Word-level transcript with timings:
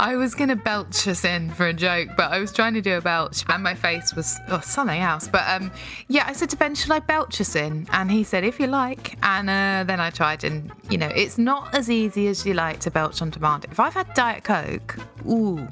I 0.00 0.14
was 0.14 0.36
gonna 0.36 0.54
belch 0.54 1.08
us 1.08 1.24
in 1.24 1.50
for 1.50 1.66
a 1.66 1.72
joke, 1.72 2.10
but 2.16 2.30
I 2.30 2.38
was 2.38 2.52
trying 2.52 2.74
to 2.74 2.80
do 2.80 2.96
a 2.96 3.00
belch, 3.00 3.44
and 3.48 3.64
my 3.64 3.74
face 3.74 4.14
was 4.14 4.38
oh, 4.48 4.60
something 4.60 5.00
else. 5.00 5.26
But 5.26 5.42
um, 5.48 5.72
yeah, 6.06 6.24
I 6.24 6.34
said 6.34 6.50
to 6.50 6.56
Ben, 6.56 6.76
"Should 6.76 6.92
I 6.92 7.00
belch 7.00 7.40
us 7.40 7.56
in?" 7.56 7.88
And 7.90 8.08
he 8.08 8.22
said, 8.22 8.44
"If 8.44 8.60
you 8.60 8.68
like." 8.68 9.18
And 9.24 9.50
uh, 9.50 9.84
then 9.88 9.98
I 9.98 10.10
tried, 10.10 10.44
and 10.44 10.70
you 10.88 10.98
know, 10.98 11.08
it's 11.08 11.36
not 11.36 11.74
as 11.74 11.90
easy 11.90 12.28
as 12.28 12.46
you 12.46 12.54
like 12.54 12.78
to 12.80 12.92
belch 12.92 13.20
on 13.22 13.30
demand. 13.30 13.66
If 13.72 13.80
I've 13.80 13.94
had 13.94 14.14
Diet 14.14 14.44
Coke, 14.44 14.98
ooh, 15.28 15.66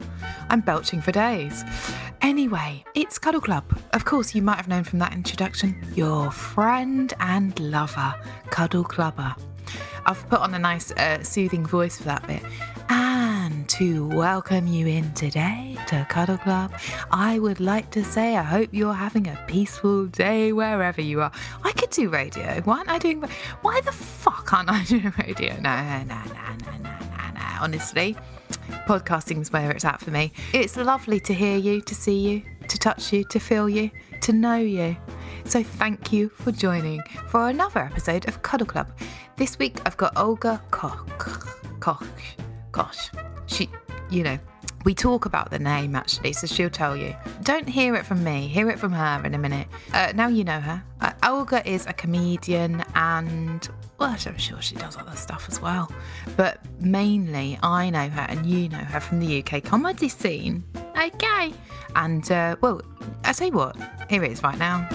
I'm 0.51 0.61
belching 0.61 1.01
for 1.01 1.13
days. 1.13 1.63
Anyway, 2.21 2.85
it's 2.97 3.19
Cuddle 3.19 3.41
Club. 3.41 3.65
Of 3.93 4.05
course, 4.05 4.35
you 4.35 4.43
might 4.43 4.57
have 4.57 4.67
known 4.67 4.83
from 4.83 4.99
that 4.99 5.13
introduction. 5.13 5.87
Your 5.95 6.33
friend 6.33 7.15
and 7.21 7.59
lover, 7.61 8.15
Cuddle 8.51 8.83
Clubber. 8.83 9.37
I've 10.07 10.29
put 10.29 10.39
on 10.39 10.55
a 10.55 10.59
nice 10.59 10.93
uh, 10.93 11.21
soothing 11.25 11.67
voice 11.67 11.99
for 11.99 12.05
that 12.05 12.25
bit. 12.29 12.41
And 12.89 13.69
to 13.71 14.07
welcome 14.07 14.69
you 14.69 14.87
in 14.87 15.12
today 15.15 15.77
to 15.89 16.07
Cuddle 16.09 16.39
Club, 16.39 16.73
I 17.11 17.41
would 17.41 17.59
like 17.59 17.91
to 17.91 18.05
say 18.05 18.37
I 18.37 18.45
hope 18.45 18.69
you're 18.71 18.95
having 18.95 19.27
a 19.27 19.45
peaceful 19.49 20.07
day 20.07 20.53
wherever 20.53 21.01
you 21.01 21.23
are. 21.23 21.33
I 21.65 21.73
could 21.73 21.91
do 21.91 22.09
radio. 22.09 22.61
Why 22.62 22.79
aren't 22.79 22.89
I 22.89 22.99
doing? 22.99 23.25
Why 23.62 23.81
the 23.81 23.91
fuck 23.91 24.53
aren't 24.53 24.71
I 24.71 24.84
doing 24.89 25.12
radio? 25.19 25.57
No, 25.61 25.77
no, 26.05 26.05
no, 26.05 26.23
no, 26.65 26.79
no, 26.79 26.99
no, 27.01 27.31
no. 27.34 27.41
Honestly, 27.61 28.17
podcasting's 28.87 29.53
where 29.53 29.73
it's 29.73 29.84
at 29.84 30.01
for 30.01 30.12
me. 30.12 30.33
It's 30.53 30.77
lovely 30.77 31.19
to 31.21 31.34
hear 31.34 31.56
you, 31.56 31.81
to 31.81 31.94
see 31.97 32.19
you, 32.19 32.43
to 32.69 32.78
touch 32.78 33.12
you, 33.12 33.25
to 33.25 33.41
feel 33.41 33.69
you, 33.69 33.91
to 34.21 34.33
know 34.33 34.56
you. 34.56 34.97
So 35.45 35.63
thank 35.63 36.13
you 36.13 36.29
for 36.31 36.53
joining 36.53 37.03
for 37.29 37.49
another 37.49 37.81
episode 37.81 38.27
of 38.29 38.43
Cuddle 38.43 38.67
Club. 38.67 38.89
This 39.37 39.59
week 39.59 39.81
I've 39.87 39.97
got 39.97 40.17
Olga 40.17 40.61
Koch. 40.71 41.07
Koch. 41.81 42.37
Gosh. 42.73 43.11
She, 43.47 43.71
you 44.11 44.23
know, 44.23 44.39
we 44.85 44.95
talk 44.95 45.27
about 45.27 45.51
the 45.51 45.59
name 45.59 45.97
actually, 45.97 46.33
so 46.33 46.47
she'll 46.47 46.71
tell 46.71 46.97
you. 46.97 47.15
Don't 47.43 47.69
hear 47.69 47.97
it 47.97 48.07
from 48.07 48.23
me, 48.23 48.47
hear 48.47 48.71
it 48.71 48.79
from 48.79 48.93
her 48.93 49.21
in 49.25 49.35
a 49.35 49.39
minute. 49.39 49.67
Uh, 49.93 50.13
now 50.15 50.29
you 50.29 50.45
know 50.45 50.61
her. 50.61 50.83
Uh, 51.01 51.13
Olga 51.25 51.69
is 51.69 51.87
a 51.87 51.93
comedian 51.93 52.85
and, 52.95 53.69
well, 53.99 54.11
I'm 54.11 54.39
sure 54.39 54.63
she 54.63 54.77
does 54.77 54.97
other 54.97 55.17
stuff 55.17 55.47
as 55.49 55.61
well. 55.61 55.91
But 56.37 56.61
mainly, 56.81 57.59
I 57.63 57.91
know 57.91 58.09
her 58.09 58.27
and 58.29 58.47
you 58.47 58.69
know 58.69 58.79
her 58.79 59.01
from 59.01 59.19
the 59.19 59.43
UK 59.43 59.65
comedy 59.65 60.09
scene. 60.09 60.65
Okay. 60.97 61.53
And, 61.97 62.31
uh, 62.31 62.57
well, 62.61 62.81
I 63.25 63.33
tell 63.33 63.49
you 63.49 63.55
what, 63.55 63.77
here 64.09 64.23
it 64.23 64.31
is 64.31 64.43
right 64.43 64.59
now. 64.59 64.89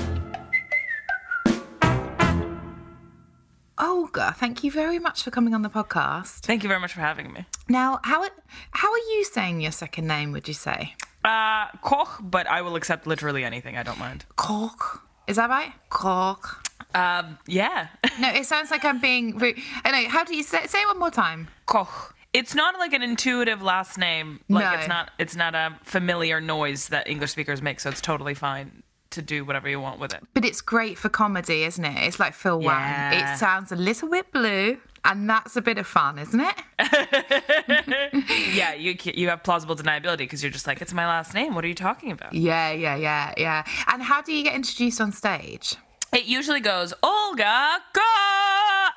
Olga, 3.81 4.35
thank 4.37 4.63
you 4.63 4.71
very 4.71 4.99
much 4.99 5.23
for 5.23 5.31
coming 5.31 5.53
on 5.55 5.63
the 5.63 5.69
podcast. 5.69 6.41
Thank 6.41 6.61
you 6.63 6.69
very 6.69 6.79
much 6.79 6.93
for 6.93 6.99
having 7.01 7.33
me. 7.33 7.45
Now, 7.67 7.99
how 8.03 8.23
how 8.71 8.91
are 8.91 8.97
you 8.97 9.23
saying 9.23 9.61
your 9.61 9.71
second 9.71 10.07
name? 10.07 10.31
Would 10.33 10.47
you 10.47 10.53
say 10.53 10.93
Uh, 11.25 11.67
Koch, 11.81 12.19
but 12.21 12.47
I 12.47 12.61
will 12.61 12.75
accept 12.75 13.07
literally 13.07 13.43
anything. 13.43 13.77
I 13.77 13.83
don't 13.83 13.99
mind. 13.99 14.25
Koch? 14.35 15.01
Is 15.27 15.35
that 15.37 15.49
right? 15.49 15.71
Koch. 15.89 16.45
Um, 16.93 17.37
yeah, 17.47 17.87
No, 18.19 18.29
it 18.29 18.45
sounds 18.45 18.69
like 18.69 18.83
I'm 18.85 18.99
being 18.99 19.37
rude. 19.37 19.57
I 19.85 19.91
know. 19.91 20.09
How 20.09 20.23
do 20.23 20.35
you 20.35 20.43
say? 20.43 20.65
Say 20.67 20.79
it 20.81 20.87
one 20.87 20.99
more 20.99 21.11
time. 21.11 21.47
Koch. 21.65 22.13
It's 22.33 22.53
not 22.55 22.77
like 22.79 22.93
an 22.93 23.01
intuitive 23.01 23.61
last 23.61 23.97
name. 23.97 24.39
Like 24.47 24.65
No. 24.65 24.77
it's 24.77 24.87
not. 24.87 25.11
It's 25.17 25.35
not 25.35 25.55
a 25.55 25.77
familiar 25.83 26.39
noise 26.39 26.89
that 26.89 27.07
English 27.07 27.31
speakers 27.31 27.61
make. 27.61 27.79
So 27.79 27.89
it's 27.89 28.01
totally 28.01 28.33
fine 28.35 28.83
to 29.11 29.22
do 29.22 29.45
whatever 29.45 29.69
you 29.69 29.79
want 29.79 29.99
with 29.99 30.13
it. 30.13 30.23
But 30.33 30.45
it's 30.45 30.61
great 30.61 30.97
for 30.97 31.09
comedy, 31.09 31.63
isn't 31.63 31.83
it? 31.85 32.07
It's 32.07 32.19
like 32.19 32.33
Phil 32.33 32.59
Wang. 32.59 33.13
It 33.13 33.38
sounds 33.38 33.72
a 33.72 33.75
little 33.75 34.09
bit 34.09 34.31
blue, 34.31 34.77
and 35.05 35.29
that's 35.29 35.55
a 35.55 35.61
bit 35.61 35.77
of 35.77 35.88
fun, 35.88 36.19
isn't 36.19 36.39
it? 36.41 36.55
Yeah, 38.53 38.73
you 38.73 38.95
you 39.13 39.29
have 39.29 39.44
plausible 39.44 39.75
deniability 39.75 40.19
because 40.19 40.44
you're 40.44 40.51
just 40.51 40.67
like 40.67 40.81
it's 40.81 40.94
my 40.94 41.05
last 41.07 41.33
name. 41.33 41.55
What 41.55 41.63
are 41.63 41.67
you 41.67 41.75
talking 41.75 42.11
about? 42.11 42.33
Yeah, 42.33 42.72
yeah, 42.72 42.95
yeah, 42.95 43.33
yeah. 43.38 43.63
And 43.88 44.01
how 44.03 44.22
do 44.22 44.33
you 44.33 44.44
get 44.44 44.53
introduced 44.55 44.99
on 45.01 45.11
stage? 45.11 45.75
It 46.13 46.25
usually 46.25 46.59
goes 46.59 46.93
Olga 47.01 47.78
go, 47.93 48.01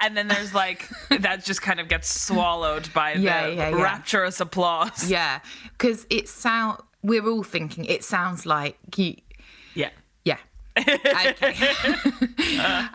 and 0.01 0.17
then 0.17 0.27
there's 0.29 0.53
like 0.55 0.89
that 1.21 1.45
just 1.45 1.63
kind 1.63 1.79
of 1.81 1.89
gets 1.89 2.09
swallowed 2.09 2.93
by 2.93 3.13
Yeah, 3.15 3.47
the 3.49 3.55
yeah, 3.55 3.69
yeah. 3.71 3.83
rapturous 3.83 4.41
applause. 4.41 5.09
Yeah, 5.11 5.41
because 5.79 6.07
it 6.11 6.29
sound. 6.29 6.81
We're 7.03 7.27
all 7.29 7.43
thinking 7.45 7.85
it 7.85 8.03
sounds 8.05 8.45
like 8.47 8.77
you. 8.97 9.17
Okay. 10.77 11.55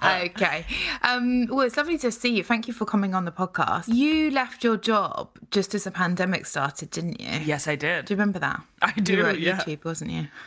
okay. 0.26 0.66
Um, 1.02 1.48
well, 1.48 1.62
it's 1.62 1.78
lovely 1.78 1.98
to 2.00 2.12
see 2.12 2.36
you. 2.36 2.44
Thank 2.44 2.68
you 2.68 2.74
for 2.74 2.86
coming 2.86 3.16
on 3.16 3.26
the 3.26 3.32
podcast. 3.32 3.94
You 3.94 4.32
left 4.32 4.64
your 4.64 4.78
job 4.78 5.30
just 5.52 5.74
as 5.74 5.86
the 5.86 5.92
pandemic 5.92 6.46
started, 6.46 6.92
didn't 6.92 7.22
you? 7.22 7.40
Yes, 7.46 7.68
I 7.68 7.76
did. 7.76 8.06
Do 8.06 8.14
you 8.14 8.18
remember 8.18 8.40
that? 8.40 8.62
I 8.82 8.92
do, 8.92 9.14
You 9.14 9.24
were 9.24 9.30
at 9.30 9.40
yeah. 9.40 9.58
YouTube, 9.58 9.86
wasn't 9.86 10.12
you? 10.12 10.28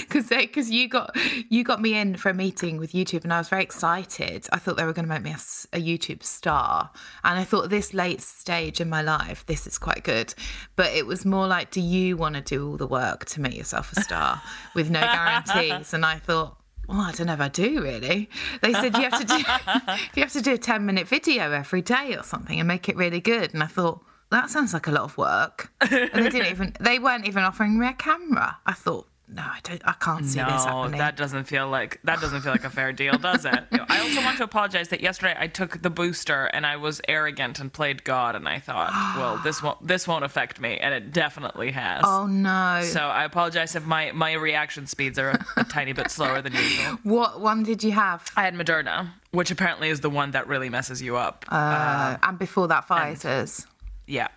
Because 0.00 0.28
because 0.28 0.70
you 0.70 0.88
got 0.88 1.14
you 1.50 1.62
got 1.62 1.80
me 1.80 1.94
in 1.94 2.16
for 2.16 2.30
a 2.30 2.34
meeting 2.34 2.78
with 2.78 2.92
YouTube, 2.92 3.24
and 3.24 3.32
I 3.32 3.38
was 3.38 3.48
very 3.48 3.62
excited. 3.62 4.48
I 4.52 4.58
thought 4.58 4.76
they 4.76 4.84
were 4.84 4.92
going 4.92 5.06
to 5.06 5.12
make 5.12 5.22
me 5.22 5.30
a 5.32 5.80
YouTube 5.80 6.22
star, 6.22 6.90
and 7.22 7.38
I 7.38 7.44
thought 7.44 7.68
this 7.68 7.92
late 7.92 8.22
stage 8.22 8.80
in 8.80 8.88
my 8.88 9.02
life, 9.02 9.44
this 9.46 9.66
is 9.66 9.78
quite 9.78 10.02
good. 10.02 10.34
But 10.76 10.94
it 10.94 11.06
was 11.06 11.24
more 11.26 11.46
like, 11.46 11.70
do 11.70 11.80
you 11.80 12.16
want 12.16 12.36
to 12.36 12.40
do 12.40 12.68
all 12.70 12.76
the 12.76 12.86
work 12.86 13.26
to 13.26 13.40
make 13.40 13.54
yourself 13.56 13.92
a 13.92 14.00
star 14.00 14.42
with 14.74 14.90
no 14.90 15.00
guarantees? 15.00 15.92
And 15.92 16.04
I 16.04 16.16
thought. 16.18 16.56
Well, 16.90 17.02
I 17.02 17.12
don't 17.12 17.28
know 17.28 17.34
if 17.34 17.40
I 17.40 17.48
do 17.48 17.80
really. 17.82 18.28
They 18.62 18.72
said 18.72 18.96
you 18.96 19.08
have 19.08 19.20
to 19.20 19.24
do 19.24 19.36
you 20.16 20.22
have 20.24 20.32
to 20.32 20.42
do 20.42 20.54
a 20.54 20.58
ten 20.58 20.84
minute 20.84 21.06
video 21.06 21.52
every 21.52 21.82
day 21.82 22.16
or 22.16 22.24
something 22.24 22.58
and 22.58 22.66
make 22.66 22.88
it 22.88 22.96
really 22.96 23.20
good. 23.20 23.54
And 23.54 23.62
I 23.62 23.66
thought 23.66 24.04
that 24.30 24.50
sounds 24.50 24.74
like 24.74 24.88
a 24.88 24.90
lot 24.90 25.04
of 25.04 25.16
work. 25.16 25.72
And 25.80 26.10
they 26.12 26.30
didn't 26.30 26.50
even 26.50 26.74
they 26.80 26.98
weren't 26.98 27.28
even 27.28 27.44
offering 27.44 27.78
me 27.78 27.86
a 27.86 27.92
camera. 27.92 28.58
I 28.66 28.72
thought 28.72 29.06
no, 29.32 29.42
I 29.42 29.58
don't. 29.62 29.80
I 29.86 29.92
can't 29.92 30.24
see 30.26 30.38
this 30.40 30.46
No, 30.48 30.82
happening. 30.82 30.98
that 30.98 31.16
doesn't 31.16 31.44
feel 31.44 31.68
like 31.68 32.00
that 32.04 32.20
doesn't 32.20 32.40
feel 32.40 32.52
like 32.52 32.64
a 32.64 32.70
fair 32.70 32.92
deal, 32.92 33.16
does 33.18 33.44
it? 33.44 33.54
You 33.70 33.78
know, 33.78 33.84
I 33.88 34.00
also 34.00 34.20
want 34.22 34.38
to 34.38 34.44
apologize 34.44 34.88
that 34.88 35.00
yesterday 35.00 35.36
I 35.38 35.46
took 35.46 35.82
the 35.82 35.90
booster 35.90 36.46
and 36.46 36.66
I 36.66 36.76
was 36.76 37.00
arrogant 37.08 37.60
and 37.60 37.72
played 37.72 38.02
God, 38.04 38.34
and 38.34 38.48
I 38.48 38.58
thought, 38.58 38.90
well, 39.16 39.38
this 39.44 39.62
won't 39.62 39.86
this 39.86 40.08
won't 40.08 40.24
affect 40.24 40.60
me, 40.60 40.78
and 40.78 40.92
it 40.92 41.12
definitely 41.12 41.70
has. 41.72 42.02
oh 42.04 42.26
no! 42.26 42.80
So 42.84 43.00
I 43.00 43.24
apologize 43.24 43.76
if 43.76 43.84
my 43.86 44.12
my 44.12 44.32
reaction 44.32 44.86
speeds 44.86 45.18
are 45.18 45.30
a, 45.30 45.44
a 45.58 45.64
tiny 45.64 45.92
bit 45.92 46.10
slower 46.10 46.42
than 46.42 46.52
usual. 46.52 46.98
what 47.04 47.40
one 47.40 47.62
did 47.62 47.82
you 47.84 47.92
have? 47.92 48.28
I 48.36 48.42
had 48.42 48.54
Moderna, 48.54 49.10
which 49.30 49.50
apparently 49.50 49.88
is 49.90 50.00
the 50.00 50.10
one 50.10 50.32
that 50.32 50.48
really 50.48 50.68
messes 50.68 51.00
you 51.00 51.16
up. 51.16 51.44
Uh, 51.48 52.16
and 52.22 52.38
before 52.38 52.66
that, 52.68 52.88
Pfizer's. 52.88 53.66
yeah. 54.06 54.28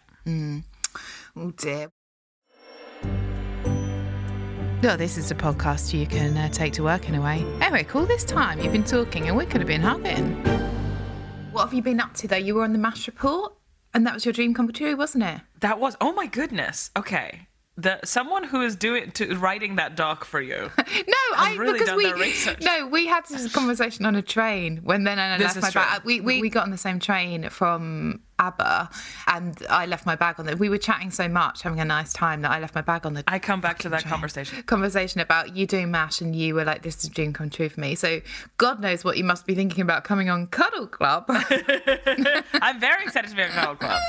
Oh 1.35 1.51
dear. 1.57 1.89
Well, 4.83 4.97
this 4.97 5.17
is 5.17 5.31
a 5.31 5.35
podcast 5.35 5.97
you 5.97 6.05
can 6.05 6.35
uh, 6.35 6.49
take 6.49 6.73
to 6.73 6.83
work 6.83 7.07
in 7.07 7.15
a 7.15 7.21
way. 7.21 7.45
Anyway, 7.61 7.83
cool 7.83 8.05
this 8.05 8.25
time. 8.25 8.59
You've 8.59 8.73
been 8.73 8.83
talking 8.83 9.29
and 9.29 9.37
we 9.37 9.45
could 9.45 9.61
have 9.61 9.67
been 9.67 9.79
hugging. 9.79 10.35
What 11.53 11.63
have 11.63 11.73
you 11.73 11.81
been 11.81 12.01
up 12.01 12.13
to 12.15 12.27
though? 12.27 12.35
You 12.35 12.55
were 12.55 12.65
on 12.65 12.73
the 12.73 12.79
MASH 12.79 13.07
report 13.07 13.53
and 13.93 14.05
that 14.05 14.13
was 14.13 14.25
your 14.25 14.33
dream 14.33 14.53
come 14.53 14.69
true, 14.73 14.97
wasn't 14.97 15.23
it? 15.23 15.39
That 15.61 15.79
was 15.79 15.95
oh 16.01 16.11
my 16.11 16.25
goodness. 16.25 16.91
Okay. 16.97 17.47
The 17.77 18.01
someone 18.03 18.43
who 18.43 18.61
is 18.61 18.75
doing 18.75 19.11
to 19.11 19.33
writing 19.37 19.77
that 19.77 19.95
doc 19.95 20.25
for 20.25 20.41
you. 20.41 20.69
No, 21.07 21.37
I've 21.37 21.57
really 21.57 21.73
because 21.73 21.87
done 21.87 21.97
we 21.97 22.03
their 22.03 22.15
research. 22.15 22.61
no, 22.61 22.85
we 22.87 23.07
had 23.07 23.25
this 23.25 23.51
conversation 23.51 24.05
on 24.05 24.15
a 24.15 24.21
train 24.21 24.81
when 24.83 25.05
then 25.05 25.17
I 25.17 25.37
This 25.37 25.55
left 25.55 25.61
my 25.61 25.67
is 25.69 25.73
true. 25.73 25.81
bag. 25.81 26.01
We, 26.03 26.19
we 26.21 26.41
we 26.41 26.49
got 26.49 26.63
on 26.63 26.71
the 26.71 26.77
same 26.77 26.99
train 26.99 27.49
from 27.49 28.19
ABBA, 28.47 28.89
and 29.27 29.65
I 29.69 29.85
left 29.85 30.05
my 30.05 30.15
bag 30.15 30.39
on 30.39 30.45
the. 30.45 30.55
We 30.57 30.69
were 30.69 30.77
chatting 30.77 31.11
so 31.11 31.27
much, 31.27 31.61
having 31.61 31.79
a 31.79 31.85
nice 31.85 32.13
time 32.13 32.41
that 32.41 32.51
I 32.51 32.59
left 32.59 32.75
my 32.75 32.81
bag 32.81 33.05
on 33.05 33.13
the. 33.13 33.23
I 33.27 33.39
come 33.39 33.61
back 33.61 33.79
to 33.79 33.89
that 33.89 34.01
train. 34.01 34.11
conversation. 34.11 34.63
Conversation 34.73 35.21
about 35.21 35.55
you 35.55 35.65
doing 35.65 35.91
mash, 35.91 36.21
and 36.21 36.35
you 36.35 36.55
were 36.55 36.65
like, 36.65 36.81
"This 36.83 36.97
is 36.97 37.05
a 37.05 37.09
dream 37.09 37.33
come 37.33 37.49
true 37.49 37.69
for 37.69 37.79
me." 37.79 37.95
So 37.95 38.21
God 38.57 38.79
knows 38.81 39.03
what 39.03 39.17
you 39.17 39.23
must 39.23 39.45
be 39.45 39.55
thinking 39.55 39.81
about 39.81 40.03
coming 40.03 40.29
on 40.29 40.47
Cuddle 40.47 40.87
Club. 40.87 41.25
I'm 41.29 42.79
very 42.79 43.03
excited 43.03 43.29
to 43.29 43.35
be 43.35 43.43
on 43.43 43.49
Cuddle 43.49 43.75
Club. 43.75 44.01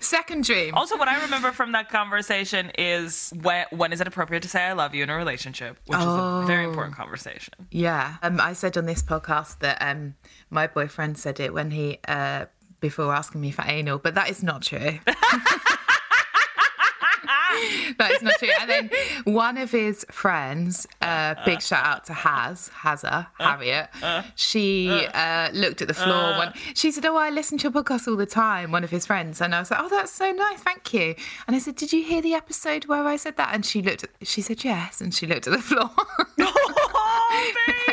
Second 0.00 0.44
dream. 0.44 0.74
Also, 0.74 0.96
what 0.96 1.08
I 1.08 1.22
remember 1.22 1.52
from 1.52 1.72
that 1.72 1.88
conversation 1.88 2.70
is 2.78 3.32
when 3.42 3.66
when 3.70 3.92
is 3.92 4.00
it 4.00 4.06
appropriate 4.06 4.42
to 4.42 4.48
say 4.48 4.62
I 4.62 4.72
love 4.72 4.94
you 4.94 5.02
in 5.02 5.10
a 5.10 5.16
relationship, 5.16 5.78
which 5.86 5.98
is 5.98 6.04
a 6.04 6.44
very 6.46 6.64
important 6.64 6.96
conversation. 6.96 7.54
Yeah, 7.70 8.16
um, 8.22 8.40
I 8.40 8.52
said 8.52 8.76
on 8.76 8.86
this 8.86 9.02
podcast 9.02 9.58
that 9.60 9.78
um, 9.80 10.14
my 10.50 10.66
boyfriend 10.66 11.18
said 11.18 11.40
it 11.40 11.54
when 11.54 11.70
he 11.70 11.98
uh, 12.06 12.46
before 12.80 13.14
asking 13.14 13.40
me 13.40 13.50
for 13.50 13.64
anal, 13.66 13.98
but 13.98 14.14
that 14.14 14.30
is 14.30 14.42
not 14.42 14.62
true. 14.62 14.98
that 17.98 18.12
is 18.12 18.22
not 18.22 18.34
true. 18.38 18.48
And 18.60 18.70
then 18.70 18.90
one 19.24 19.58
of 19.58 19.70
his 19.70 20.06
friends, 20.10 20.86
uh, 21.00 21.34
big 21.44 21.60
shout 21.60 21.84
out 21.84 22.04
to 22.06 22.14
Haz, 22.14 22.70
Hazza, 22.82 23.26
uh, 23.38 23.44
Harriet. 23.44 23.88
Uh, 24.02 24.06
uh, 24.06 24.22
she 24.34 24.88
uh, 24.88 25.50
looked 25.52 25.82
at 25.82 25.88
the 25.88 25.94
floor. 25.94 26.38
When, 26.38 26.52
she 26.74 26.90
said, 26.90 27.04
"Oh, 27.06 27.16
I 27.16 27.30
listen 27.30 27.58
to 27.58 27.64
your 27.64 27.72
podcast 27.72 28.08
all 28.08 28.16
the 28.16 28.26
time." 28.26 28.72
One 28.72 28.84
of 28.84 28.90
his 28.90 29.06
friends, 29.06 29.40
and 29.40 29.54
I 29.54 29.60
was 29.60 29.70
like, 29.70 29.80
"Oh, 29.80 29.88
that's 29.88 30.12
so 30.12 30.30
nice, 30.30 30.60
thank 30.60 30.92
you." 30.94 31.14
And 31.46 31.56
I 31.56 31.58
said, 31.58 31.76
"Did 31.76 31.92
you 31.92 32.02
hear 32.02 32.22
the 32.22 32.34
episode 32.34 32.86
where 32.86 33.04
I 33.06 33.16
said 33.16 33.36
that?" 33.36 33.54
And 33.54 33.64
she 33.64 33.82
looked. 33.82 34.04
At, 34.04 34.10
she 34.22 34.42
said, 34.42 34.64
"Yes," 34.64 35.00
and 35.00 35.14
she 35.14 35.26
looked 35.26 35.46
at 35.46 35.52
the 35.52 35.58
floor. 35.58 35.90
Oh 37.32 37.89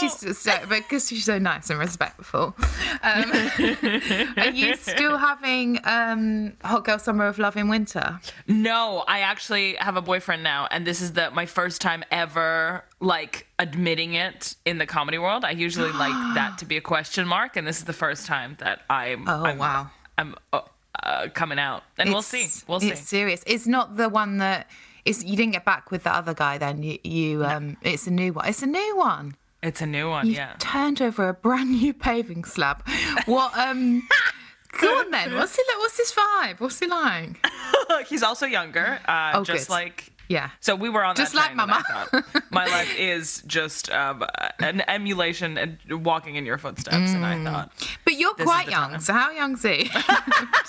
baby! 0.00 0.10
just 0.10 0.46
Oh, 0.48 0.66
because 0.68 1.08
she's 1.08 1.24
so, 1.24 1.34
she's 1.34 1.42
nice 1.42 1.70
and 1.70 1.78
respectful. 1.78 2.54
Um, 3.02 3.32
are 4.36 4.50
you 4.50 4.76
still 4.76 5.16
having 5.16 5.78
um, 5.84 6.52
hot 6.62 6.84
girl 6.84 6.98
summer 6.98 7.26
of 7.26 7.38
love 7.38 7.56
in 7.56 7.68
winter? 7.68 8.20
No, 8.46 9.04
I 9.06 9.20
actually 9.20 9.74
have 9.76 9.96
a 9.96 10.02
boyfriend 10.02 10.42
now, 10.42 10.68
and 10.70 10.86
this 10.86 11.00
is 11.00 11.12
the 11.12 11.30
my 11.30 11.46
first 11.46 11.80
time 11.80 12.04
ever 12.10 12.84
like 13.00 13.46
admitting 13.58 14.14
it 14.14 14.54
in 14.64 14.78
the 14.78 14.86
comedy 14.86 15.18
world. 15.18 15.44
I 15.44 15.50
usually 15.52 15.92
like 15.92 16.12
that 16.34 16.58
to 16.58 16.64
be 16.64 16.76
a 16.76 16.80
question 16.80 17.26
mark, 17.26 17.56
and 17.56 17.66
this 17.66 17.78
is 17.78 17.84
the 17.84 17.92
first 17.92 18.26
time 18.26 18.56
that 18.60 18.82
I'm. 18.90 19.28
Oh, 19.28 19.44
I'm, 19.44 19.58
wow. 19.58 19.90
I'm 20.18 20.34
uh, 20.52 20.60
uh, 21.02 21.28
coming 21.34 21.58
out, 21.58 21.82
and 21.98 22.10
we'll 22.10 22.22
see. 22.22 22.40
It's- 22.40 22.64
We'll 22.68 22.80
see. 22.80 22.90
It's 22.90 23.00
serious. 23.00 23.42
It's 23.46 23.66
not 23.66 23.96
the 23.96 24.08
one 24.08 24.38
that 24.38 24.68
is. 25.04 25.24
You 25.24 25.36
didn't 25.36 25.52
get 25.52 25.64
back 25.64 25.90
with 25.90 26.04
the 26.04 26.14
other 26.14 26.34
guy. 26.34 26.58
Then 26.58 26.82
you, 26.82 26.98
you 27.02 27.44
um, 27.44 27.76
it's 27.82 28.06
a 28.06 28.10
new 28.10 28.32
one. 28.32 28.46
It's 28.48 28.62
a 28.62 28.66
new 28.66 28.96
one. 28.96 29.34
It's 29.62 29.80
a 29.82 29.86
new 29.86 30.08
one, 30.08 30.26
You 30.26 30.34
yeah. 30.34 30.54
turned 30.58 31.02
over 31.02 31.28
a 31.28 31.34
brand 31.34 31.70
new 31.72 31.92
paving 31.92 32.44
slab. 32.44 32.82
What? 33.26 33.56
Um, 33.58 34.02
go 34.80 34.88
on 35.00 35.10
then. 35.10 35.34
What's 35.34 35.54
he? 35.56 35.62
like- 35.68 35.78
What's 35.78 35.98
his 35.98 36.12
vibe? 36.12 36.60
What's 36.60 36.78
he 36.78 36.86
like? 36.86 37.38
He's 38.08 38.22
also 38.22 38.46
younger, 38.46 38.98
uh, 39.06 39.32
Oh, 39.34 39.44
just 39.44 39.68
good. 39.68 39.72
like. 39.74 40.12
Yeah. 40.30 40.50
So 40.60 40.76
we 40.76 40.88
were 40.88 41.02
on 41.04 41.16
Just 41.16 41.32
that 41.32 41.38
like 41.38 41.46
train, 41.48 41.56
Mama. 41.56 41.82
Thought, 42.10 42.24
my 42.52 42.64
life 42.64 42.94
is 42.98 43.42
just 43.48 43.90
um, 43.90 44.24
an 44.60 44.80
emulation 44.88 45.58
and 45.58 45.76
walking 46.04 46.36
in 46.36 46.46
your 46.46 46.56
footsteps, 46.56 46.94
and 47.12 47.26
I 47.26 47.42
thought 47.44 47.72
But 48.04 48.14
you're 48.14 48.34
quite 48.34 48.70
young, 48.70 48.92
time. 48.92 49.00
so 49.00 49.12
how 49.12 49.32
young's 49.32 49.62
he? 49.64 49.90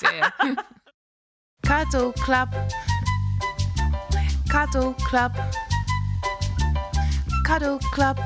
Dear. 0.01 0.55
Cuddle 1.63 2.11
Club. 2.13 2.53
Cuddle 4.49 4.93
Club. 4.95 5.37
Cuddle 7.45 7.77
Club. 7.93 8.19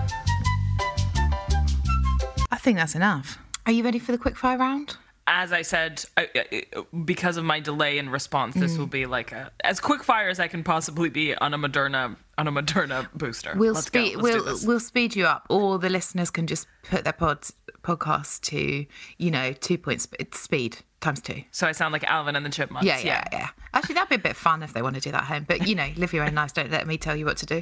I 2.66 2.70
think 2.74 2.80
that's 2.80 2.96
enough. 2.96 3.38
Are 3.68 3.72
you 3.72 3.84
ready 3.84 4.00
for 4.00 4.12
the 4.12 4.18
quickfire 4.18 4.58
round? 4.58 4.98
as 5.28 5.52
I 5.52 5.62
said, 5.62 6.04
I, 6.18 6.30
I, 6.36 6.64
because 7.04 7.38
of 7.38 7.46
my 7.46 7.60
delay 7.60 8.00
in 8.00 8.10
response, 8.10 8.56
Mm. 8.56 8.60
this 8.62 8.76
will 8.78 8.88
be 8.88 9.06
like 9.06 9.32
a, 9.32 9.52
as 9.64 9.80
quick 9.80 10.04
fire 10.04 10.30
as 10.30 10.40
I 10.40 10.48
can 10.48 10.64
possibly 10.64 11.10
be 11.12 11.36
on 11.36 11.54
a 11.54 11.60
Moderna 11.60 12.16
on 12.40 12.48
a 12.48 12.52
Moderna 12.52 13.08
booster. 13.14 13.54
We'll 13.56 13.74
Let's 13.76 13.86
speed. 13.86 14.16
Go. 14.16 14.22
Let's 14.22 14.24
We'll 14.36 14.44
this. 14.46 14.66
we'll 14.66 14.80
speed 14.80 15.16
you 15.16 15.26
up, 15.28 15.46
or 15.50 15.78
the 15.78 15.90
listeners 15.90 16.32
can 16.32 16.48
just 16.48 16.66
put 16.90 17.04
their 17.04 17.14
pod 17.14 17.44
podcast 17.84 18.42
to 18.50 18.86
you 19.20 19.30
know 19.32 19.54
two 19.54 19.78
points 19.78 20.06
sp- 20.10 20.34
speed 20.34 20.78
times 21.02 21.22
two. 21.22 21.44
So 21.52 21.68
I 21.68 21.72
sound 21.72 21.94
like 21.94 22.04
Alvin 22.06 22.36
and 22.36 22.44
the 22.46 22.50
Chipmunks. 22.50 22.86
Yeah, 22.88 22.98
yeah, 23.00 23.24
yeah. 23.32 23.50
Actually, 23.76 23.96
that'd 23.96 24.10
be 24.10 24.16
a 24.16 24.20
bit 24.20 24.36
fun 24.36 24.64
if 24.64 24.74
they 24.74 24.82
want 24.82 24.96
to 24.96 25.02
do 25.02 25.12
that 25.12 25.22
at 25.22 25.28
home. 25.28 25.46
But 25.48 25.68
you 25.68 25.76
know, 25.76 25.90
live 25.98 26.14
your 26.14 26.24
own 26.26 26.34
life. 26.34 26.54
Don't 26.54 26.72
let 26.72 26.88
me 26.88 26.98
tell 26.98 27.16
you 27.16 27.26
what 27.26 27.38
to 27.38 27.46
do. 27.46 27.62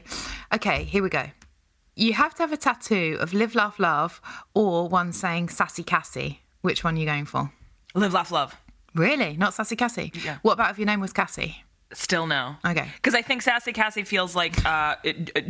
Okay, 0.54 0.86
here 0.86 1.04
we 1.04 1.10
go. 1.10 1.26
You 1.96 2.14
have 2.14 2.34
to 2.36 2.44
have 2.44 2.52
a 2.52 2.58
tattoo 2.58 3.18
of 3.20 3.34
live, 3.34 3.56
laugh, 3.56 3.80
love, 3.80 4.22
or 4.54 4.88
one 4.90 5.14
saying 5.14 5.50
sassy 5.50 5.84
Cassie. 5.84 6.42
Which 6.62 6.84
one 6.84 6.96
are 6.96 7.00
you 7.00 7.06
going 7.06 7.26
for? 7.26 7.52
Live, 7.94 8.14
laugh, 8.14 8.32
love. 8.32 8.56
Really? 8.96 9.38
Not 9.38 9.54
sassy 9.54 9.76
Cassie? 9.76 10.12
Yeah. 10.26 10.38
What 10.42 10.54
about 10.54 10.72
if 10.72 10.80
your 10.80 10.86
name 10.88 11.00
was 11.02 11.14
Cassie? 11.14 11.64
Still 11.94 12.26
no. 12.26 12.56
Okay. 12.66 12.88
Because 12.96 13.14
I 13.14 13.22
think 13.22 13.44
Sassy 13.44 13.72
Cassie 13.72 14.02
feels 14.02 14.36
like 14.36 14.66
uh, 14.66 14.96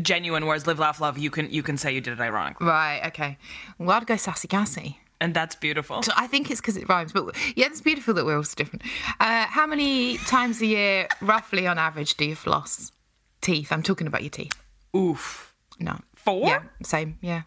genuine, 0.02 0.46
whereas 0.46 0.68
Live, 0.68 0.78
Laugh, 0.78 1.00
Love, 1.00 1.18
you 1.18 1.30
can 1.32 1.50
you 1.50 1.64
can 1.64 1.78
say 1.78 1.94
you 1.94 2.02
did 2.02 2.12
it 2.14 2.20
ironically, 2.20 2.68
Right, 2.68 3.02
okay. 3.08 3.38
Well, 3.78 3.92
I'd 3.92 4.06
go 4.06 4.18
sassy 4.18 4.50
Cassie. 4.50 5.00
and 5.22 5.34
that's 5.34 5.56
beautiful. 5.56 6.04
So 6.04 6.12
I 6.18 6.28
think 6.28 6.52
it's 6.52 6.60
because 6.60 6.76
it 6.76 6.90
rhymes, 6.90 7.14
but 7.14 7.34
yeah, 7.56 7.68
it's 7.68 7.80
beautiful 7.80 8.14
that 8.16 8.26
we're 8.26 8.36
all 8.36 8.44
so 8.44 8.56
different. 8.56 8.82
Uh, 9.22 9.46
how 9.46 9.66
many 9.66 10.18
times 10.18 10.62
a 10.62 10.66
year, 10.66 11.08
roughly 11.22 11.66
on 11.66 11.78
average, 11.80 12.16
do 12.16 12.26
you 12.26 12.36
floss 12.36 12.92
teeth? 13.40 13.72
I'm 13.72 13.82
talking 13.84 14.08
about 14.08 14.22
your 14.24 14.30
teeth. 14.32 14.52
Oof. 14.94 15.54
No. 15.80 15.98
Four? 16.24 16.48
Yeah, 16.48 16.64
same. 16.84 17.18
Yeah. 17.22 17.44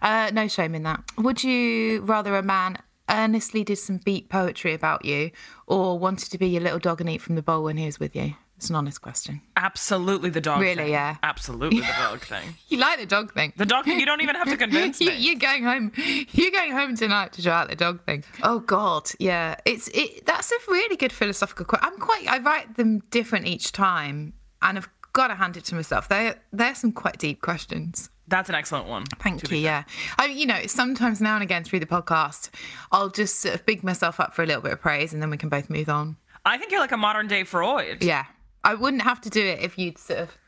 Uh, 0.00 0.30
no 0.32 0.48
shame 0.48 0.74
in 0.74 0.82
that. 0.84 1.02
Would 1.18 1.42
you 1.44 2.00
rather 2.02 2.36
a 2.36 2.42
man 2.42 2.78
earnestly 3.08 3.64
did 3.64 3.76
some 3.76 3.98
beat 3.98 4.28
poetry 4.28 4.74
about 4.74 5.04
you 5.04 5.30
or 5.66 5.98
wanted 5.98 6.30
to 6.30 6.38
be 6.38 6.48
your 6.48 6.62
little 6.62 6.78
dog 6.78 7.00
and 7.00 7.10
eat 7.10 7.20
from 7.22 7.34
the 7.34 7.42
bowl 7.42 7.64
when 7.64 7.76
he 7.76 7.86
was 7.86 7.98
with 8.00 8.14
you? 8.16 8.34
It's 8.56 8.70
an 8.70 8.76
honest 8.76 9.02
question. 9.02 9.42
Absolutely 9.54 10.30
the 10.30 10.40
dog 10.40 10.60
Really, 10.62 10.84
thing. 10.84 10.92
yeah. 10.92 11.16
Absolutely 11.22 11.80
the 11.80 11.92
dog 11.98 12.20
thing. 12.24 12.54
You 12.68 12.78
like 12.78 12.98
the 12.98 13.04
dog 13.04 13.34
thing. 13.34 13.52
The 13.56 13.66
dog 13.66 13.84
thing, 13.84 14.00
you 14.00 14.06
don't 14.06 14.22
even 14.22 14.34
have 14.34 14.48
to 14.48 14.56
convince 14.66 14.98
You, 14.98 15.10
me. 15.10 15.16
you're 15.18 15.34
going 15.38 15.62
home. 15.64 15.92
You're 16.32 16.50
going 16.52 16.72
home 16.72 16.96
tonight 16.96 17.34
to 17.34 17.42
try 17.42 17.60
out 17.60 17.68
the 17.68 17.76
dog 17.76 18.02
thing. 18.06 18.24
Oh 18.42 18.60
God, 18.60 19.10
yeah. 19.18 19.56
It's 19.66 19.88
it. 19.88 20.24
That's 20.24 20.50
a 20.52 20.54
really 20.68 20.96
good 20.96 21.12
philosophical 21.12 21.66
question. 21.66 21.86
I'm 21.92 21.98
quite. 21.98 22.26
I 22.28 22.38
write 22.38 22.76
them 22.76 23.00
different 23.10 23.46
each 23.46 23.72
time, 23.72 24.32
and 24.62 24.78
I've 24.78 24.88
got 25.16 25.28
to 25.28 25.34
hand 25.34 25.56
it 25.56 25.64
to 25.64 25.74
myself. 25.74 26.08
They 26.08 26.34
they're 26.52 26.74
some 26.74 26.92
quite 26.92 27.18
deep 27.18 27.40
questions. 27.40 28.10
That's 28.28 28.48
an 28.50 28.54
excellent 28.54 28.86
one. 28.86 29.04
Thank 29.20 29.50
you. 29.50 29.56
Yeah. 29.56 29.84
I, 30.18 30.26
you 30.26 30.46
know, 30.46 30.66
sometimes 30.66 31.20
now 31.20 31.34
and 31.34 31.42
again 31.42 31.64
through 31.64 31.80
the 31.80 31.86
podcast, 31.86 32.50
I'll 32.92 33.08
just 33.08 33.40
sort 33.40 33.54
of 33.54 33.64
big 33.64 33.82
myself 33.82 34.20
up 34.20 34.34
for 34.34 34.42
a 34.42 34.46
little 34.46 34.62
bit 34.62 34.72
of 34.72 34.80
praise, 34.80 35.12
and 35.14 35.22
then 35.22 35.30
we 35.30 35.36
can 35.36 35.48
both 35.48 35.70
move 35.70 35.88
on. 35.88 36.16
I 36.44 36.58
think 36.58 36.70
you're 36.70 36.80
like 36.80 36.92
a 36.92 36.96
modern 36.96 37.28
day 37.28 37.44
Freud. 37.44 38.02
Yeah. 38.02 38.26
I 38.62 38.74
wouldn't 38.74 39.02
have 39.02 39.20
to 39.22 39.30
do 39.30 39.42
it 39.44 39.60
if 39.60 39.78
you'd 39.78 39.96
sort 39.96 40.18
of 40.20 40.38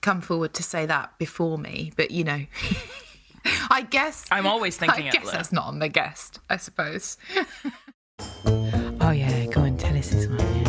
come 0.00 0.20
forward 0.20 0.54
to 0.54 0.62
say 0.62 0.86
that 0.86 1.16
before 1.18 1.58
me, 1.58 1.92
but 1.96 2.10
you 2.10 2.24
know. 2.24 2.46
I 3.70 3.82
guess 3.82 4.24
I'm 4.30 4.46
always 4.46 4.76
thinking 4.82 5.04
I 5.04 5.08
it, 5.08 5.12
guess 5.12 5.26
Liv. 5.26 5.34
that's 5.34 5.52
not 5.52 5.66
on 5.66 5.78
the 5.78 5.88
guest, 5.88 6.40
I 6.50 6.56
suppose. 6.56 7.18
oh 8.46 9.10
yeah, 9.10 9.46
go 9.46 9.62
and 9.62 9.78
tell 9.78 9.96
us 9.96 10.10
this 10.10 10.26
one. 10.26 10.38
yeah. 10.38 10.67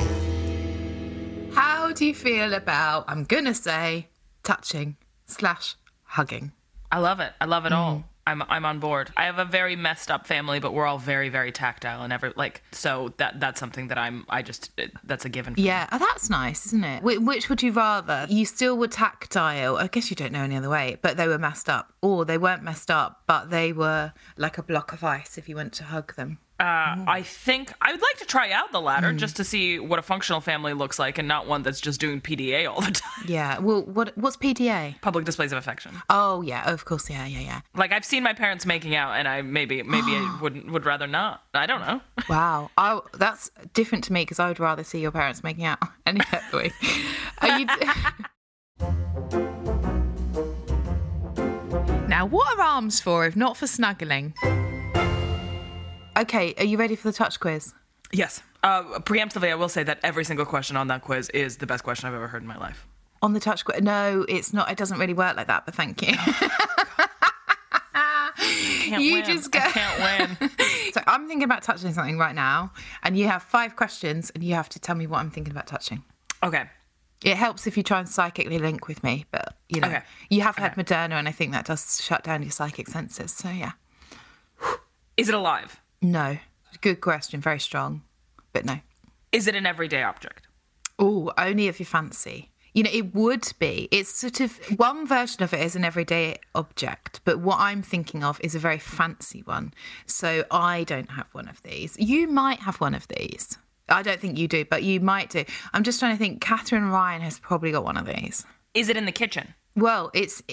How 2.00 2.02
do 2.02 2.08
you 2.08 2.16
feel 2.16 2.54
about 2.54 3.04
I'm 3.10 3.26
gonna 3.26 3.54
say 3.54 4.08
touching 4.42 4.96
slash 5.26 5.76
hugging? 6.04 6.54
I 6.90 7.00
love 7.00 7.20
it. 7.20 7.34
I 7.42 7.44
love 7.46 7.66
it 7.66 7.74
Mm. 7.74 7.76
all. 7.78 8.04
I'm 8.26 8.42
I'm 8.44 8.64
on 8.64 8.80
board. 8.80 9.12
I 9.18 9.26
have 9.26 9.38
a 9.38 9.44
very 9.44 9.76
messed 9.76 10.10
up 10.10 10.26
family, 10.26 10.62
but 10.62 10.74
we're 10.74 10.86
all 10.86 10.98
very 10.98 11.28
very 11.28 11.52
tactile 11.52 12.02
and 12.02 12.14
ever 12.14 12.32
like 12.38 12.64
so 12.72 13.14
that 13.18 13.42
that's 13.42 13.60
something 13.60 13.90
that 13.90 13.98
I'm 13.98 14.26
I 14.30 14.44
just 14.44 14.72
it- 14.78 14.94
that's 15.04 15.26
a 15.26 15.30
given. 15.30 15.56
Yeah, 15.58 15.90
oh, 15.92 15.98
that's 15.98 16.30
nice, 16.30 16.66
isn't 16.68 16.86
it? 16.86 17.00
Wh- 17.02 17.22
which 17.22 17.50
would 17.50 17.62
you 17.62 17.74
rather? 17.74 18.28
You 18.30 18.46
still 18.46 18.78
were 18.78 18.88
tactile. 18.88 19.76
I 19.76 19.88
guess 19.88 20.10
you 20.10 20.16
don't 20.16 20.32
know 20.32 20.44
any 20.44 20.56
other 20.56 20.70
way, 20.70 21.00
but 21.02 21.18
they 21.18 21.28
were 21.28 21.38
messed 21.38 21.68
up, 21.70 21.92
or 22.02 22.24
they 22.24 22.38
weren't 22.38 22.64
messed 22.64 22.90
up, 22.90 23.24
but 23.28 23.50
they 23.50 23.74
were 23.74 24.14
like 24.38 24.58
a 24.58 24.64
block 24.64 24.94
of 24.94 25.04
ice 25.04 25.38
if 25.38 25.50
you 25.50 25.58
went 25.58 25.74
to 25.74 25.84
hug 25.84 26.16
them. 26.16 26.38
Uh, 26.60 27.06
I 27.08 27.22
think 27.24 27.72
I 27.82 27.92
would 27.94 28.02
like 28.02 28.18
to 28.18 28.26
try 28.26 28.52
out 28.52 28.72
the 28.74 28.82
latter 28.82 29.14
Mm. 29.14 29.18
just 29.18 29.38
to 29.38 29.44
see 29.46 29.80
what 29.80 29.98
a 29.98 30.02
functional 30.02 30.42
family 30.42 30.74
looks 30.74 31.00
like 31.00 31.18
and 31.18 31.26
not 31.28 31.48
one 31.48 31.64
that's 31.64 31.80
just 31.80 32.02
doing 32.02 32.20
PDA 32.20 32.70
all 32.70 32.82
the 32.82 32.92
time. 33.06 33.26
Yeah. 33.28 33.60
Well, 33.60 33.84
what 33.84 34.18
what's 34.18 34.36
PDA? 34.36 35.00
Public 35.02 35.24
displays 35.26 35.52
of 35.54 35.58
affection. 35.58 35.94
Oh 36.10 36.42
yeah, 36.42 36.70
of 36.70 36.84
course. 36.84 37.10
Yeah, 37.10 37.26
yeah, 37.26 37.40
yeah. 37.40 37.62
Like 37.76 37.94
I've 37.94 38.04
seen 38.04 38.24
my 38.24 38.34
parents 38.34 38.66
making 38.66 38.94
out, 38.94 39.14
and 39.14 39.28
I 39.28 39.42
maybe 39.42 39.82
maybe 39.84 40.12
I 40.16 40.38
wouldn't 40.42 40.70
would 40.72 40.86
rather 40.86 41.08
not. 41.08 41.44
I 41.54 41.66
don't 41.66 41.82
know. 41.82 42.02
Wow, 42.30 42.70
I, 42.78 43.00
that's 43.14 43.50
different 43.74 44.04
to 44.04 44.14
me 44.14 44.22
because 44.22 44.40
I 44.40 44.50
would 44.50 44.60
rather 44.60 44.84
see 44.84 45.00
your 45.00 45.12
parents 45.12 45.44
making 45.44 45.64
out 45.66 45.80
any 46.06 46.20
of. 46.20 46.54
Are 47.42 47.60
you? 47.60 47.66
Now, 52.08 52.26
what 52.26 52.58
are 52.58 52.62
arms 52.62 53.00
for 53.00 53.26
if 53.26 53.36
not 53.36 53.56
for 53.56 53.68
snuggling? 53.68 54.34
Okay, 56.20 56.54
are 56.58 56.66
you 56.66 56.78
ready 56.78 56.96
for 56.96 57.08
the 57.10 57.14
touch 57.14 57.40
quiz? 57.40 57.74
Yes. 58.12 58.42
Uh, 58.64 58.84
preemptively, 59.00 59.50
I 59.52 59.56
will 59.56 59.70
say 59.70 59.84
that 59.84 60.00
every 60.04 60.26
single 60.26 60.46
question 60.46 60.76
on 60.76 60.88
that 60.88 61.02
quiz 61.02 61.30
is 61.30 61.58
the 61.58 61.66
best 61.68 61.84
question 61.84 62.08
I've 62.10 62.16
ever 62.16 62.28
heard 62.28 62.42
in 62.42 62.48
my 62.48 62.58
life. 62.58 62.86
On 63.22 63.34
the 63.34 63.40
touch 63.40 63.64
quiz? 63.64 63.82
No, 63.82 64.26
it's 64.28 64.54
not. 64.54 64.70
It 64.72 64.78
doesn't 64.78 65.00
really 65.00 65.14
work 65.14 65.38
like 65.38 65.48
that, 65.48 65.66
but 65.66 65.76
thank 65.76 66.02
you. 66.02 66.16
You 68.88 69.14
win. 69.16 69.26
just 69.26 69.52
go- 69.52 69.60
I 69.60 69.70
can't 69.72 70.40
win. 70.40 70.50
so 70.94 71.02
I'm 71.06 71.28
thinking 71.28 71.44
about 71.44 71.62
touching 71.62 71.94
something 71.94 72.18
right 72.18 72.34
now, 72.34 72.72
and 73.04 73.16
you 73.18 73.28
have 73.28 73.44
five 73.44 73.76
questions, 73.76 74.32
and 74.32 74.44
you 74.44 74.56
have 74.56 74.68
to 74.70 74.80
tell 74.80 74.96
me 74.96 75.06
what 75.06 75.20
I'm 75.20 75.30
thinking 75.30 75.52
about 75.52 75.68
touching. 75.68 76.04
okay. 76.44 76.66
It 77.24 77.36
helps 77.36 77.68
if 77.68 77.76
you 77.78 77.84
try 77.84 78.00
and 78.00 78.08
psychically 78.10 78.58
link 78.60 78.88
with 78.88 79.04
me, 79.04 79.26
but 79.30 79.56
you 79.68 79.80
know, 79.82 79.90
Okay. 79.90 80.02
you 80.30 80.42
have 80.42 80.56
had 80.56 80.76
Moderna, 80.76 81.14
and 81.20 81.28
I 81.28 81.32
think 81.32 81.52
that 81.52 81.66
does 81.66 82.02
shut 82.04 82.24
down 82.24 82.42
your 82.42 82.52
psychic 82.52 82.88
senses. 82.88 83.32
So 83.34 83.50
yeah, 83.50 83.74
Is 85.18 85.28
it 85.30 85.36
alive? 85.36 85.79
No, 86.02 86.38
good 86.82 87.02
question, 87.02 87.42
very 87.42 87.60
strong, 87.60 88.04
but 88.54 88.66
no. 88.66 88.80
Is 89.32 89.48
it 89.48 89.56
an 89.56 89.66
everyday 89.66 90.04
object? 90.04 90.48
Oh, 90.98 91.32
only 91.38 91.68
if 91.68 91.80
you 91.80 91.86
fancy. 91.86 92.50
You 92.74 92.84
know, 92.84 92.92
it 92.94 93.14
would 93.16 93.52
be. 93.60 93.88
It's 93.92 94.14
sort 94.14 94.40
of 94.42 94.58
one 94.80 95.08
version 95.08 95.44
of 95.44 95.54
it 95.54 95.62
is 95.62 95.76
an 95.76 95.84
everyday 95.84 96.38
object, 96.54 97.20
but 97.26 97.40
what 97.40 97.60
I'm 97.60 97.82
thinking 97.82 98.24
of 98.24 98.40
is 98.42 98.56
a 98.56 98.60
very 98.60 98.78
fancy 98.78 99.42
one. 99.42 99.74
So 100.06 100.46
I 100.52 100.84
don't 100.84 101.12
have 101.12 101.30
one 101.34 101.48
of 101.48 101.62
these. 101.64 101.98
You 102.00 102.28
might 102.28 102.60
have 102.62 102.80
one 102.80 102.94
of 102.94 103.08
these. 103.08 103.58
I 103.88 104.04
don't 104.04 104.20
think 104.20 104.38
you 104.38 104.48
do, 104.48 104.66
but 104.66 104.84
you 104.84 105.00
might 105.00 105.30
do. 105.30 105.46
I'm 105.74 105.84
just 105.84 106.00
trying 106.00 106.14
to 106.14 106.20
think. 106.20 106.42
Katherine 106.42 106.90
Ryan 106.90 107.22
has 107.22 107.40
probably 107.40 107.72
got 107.72 107.84
one 107.84 107.98
of 107.98 108.06
these. 108.06 108.46
Is 108.74 108.88
it 108.88 108.98
in 108.98 109.06
the 109.06 109.12
kitchen? 109.12 109.56
Well, 109.80 110.12
it's 110.14 110.44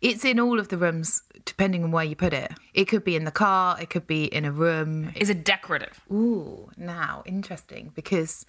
it's 0.00 0.24
in 0.24 0.40
all 0.40 0.58
of 0.58 0.68
the 0.68 0.76
rooms, 0.76 1.22
depending 1.44 1.84
on 1.84 1.90
where 1.90 2.04
you 2.04 2.16
put 2.16 2.32
it. 2.32 2.52
It 2.72 2.86
could 2.86 3.04
be 3.04 3.16
in 3.16 3.24
the 3.24 3.30
car. 3.30 3.80
It 3.80 3.90
could 3.90 4.06
be 4.06 4.24
in 4.24 4.44
a 4.44 4.52
room. 4.52 5.12
Is 5.14 5.30
it 5.30 5.44
decorative? 5.44 6.00
Ooh, 6.10 6.70
now 6.76 7.22
interesting 7.26 7.92
because 7.94 8.46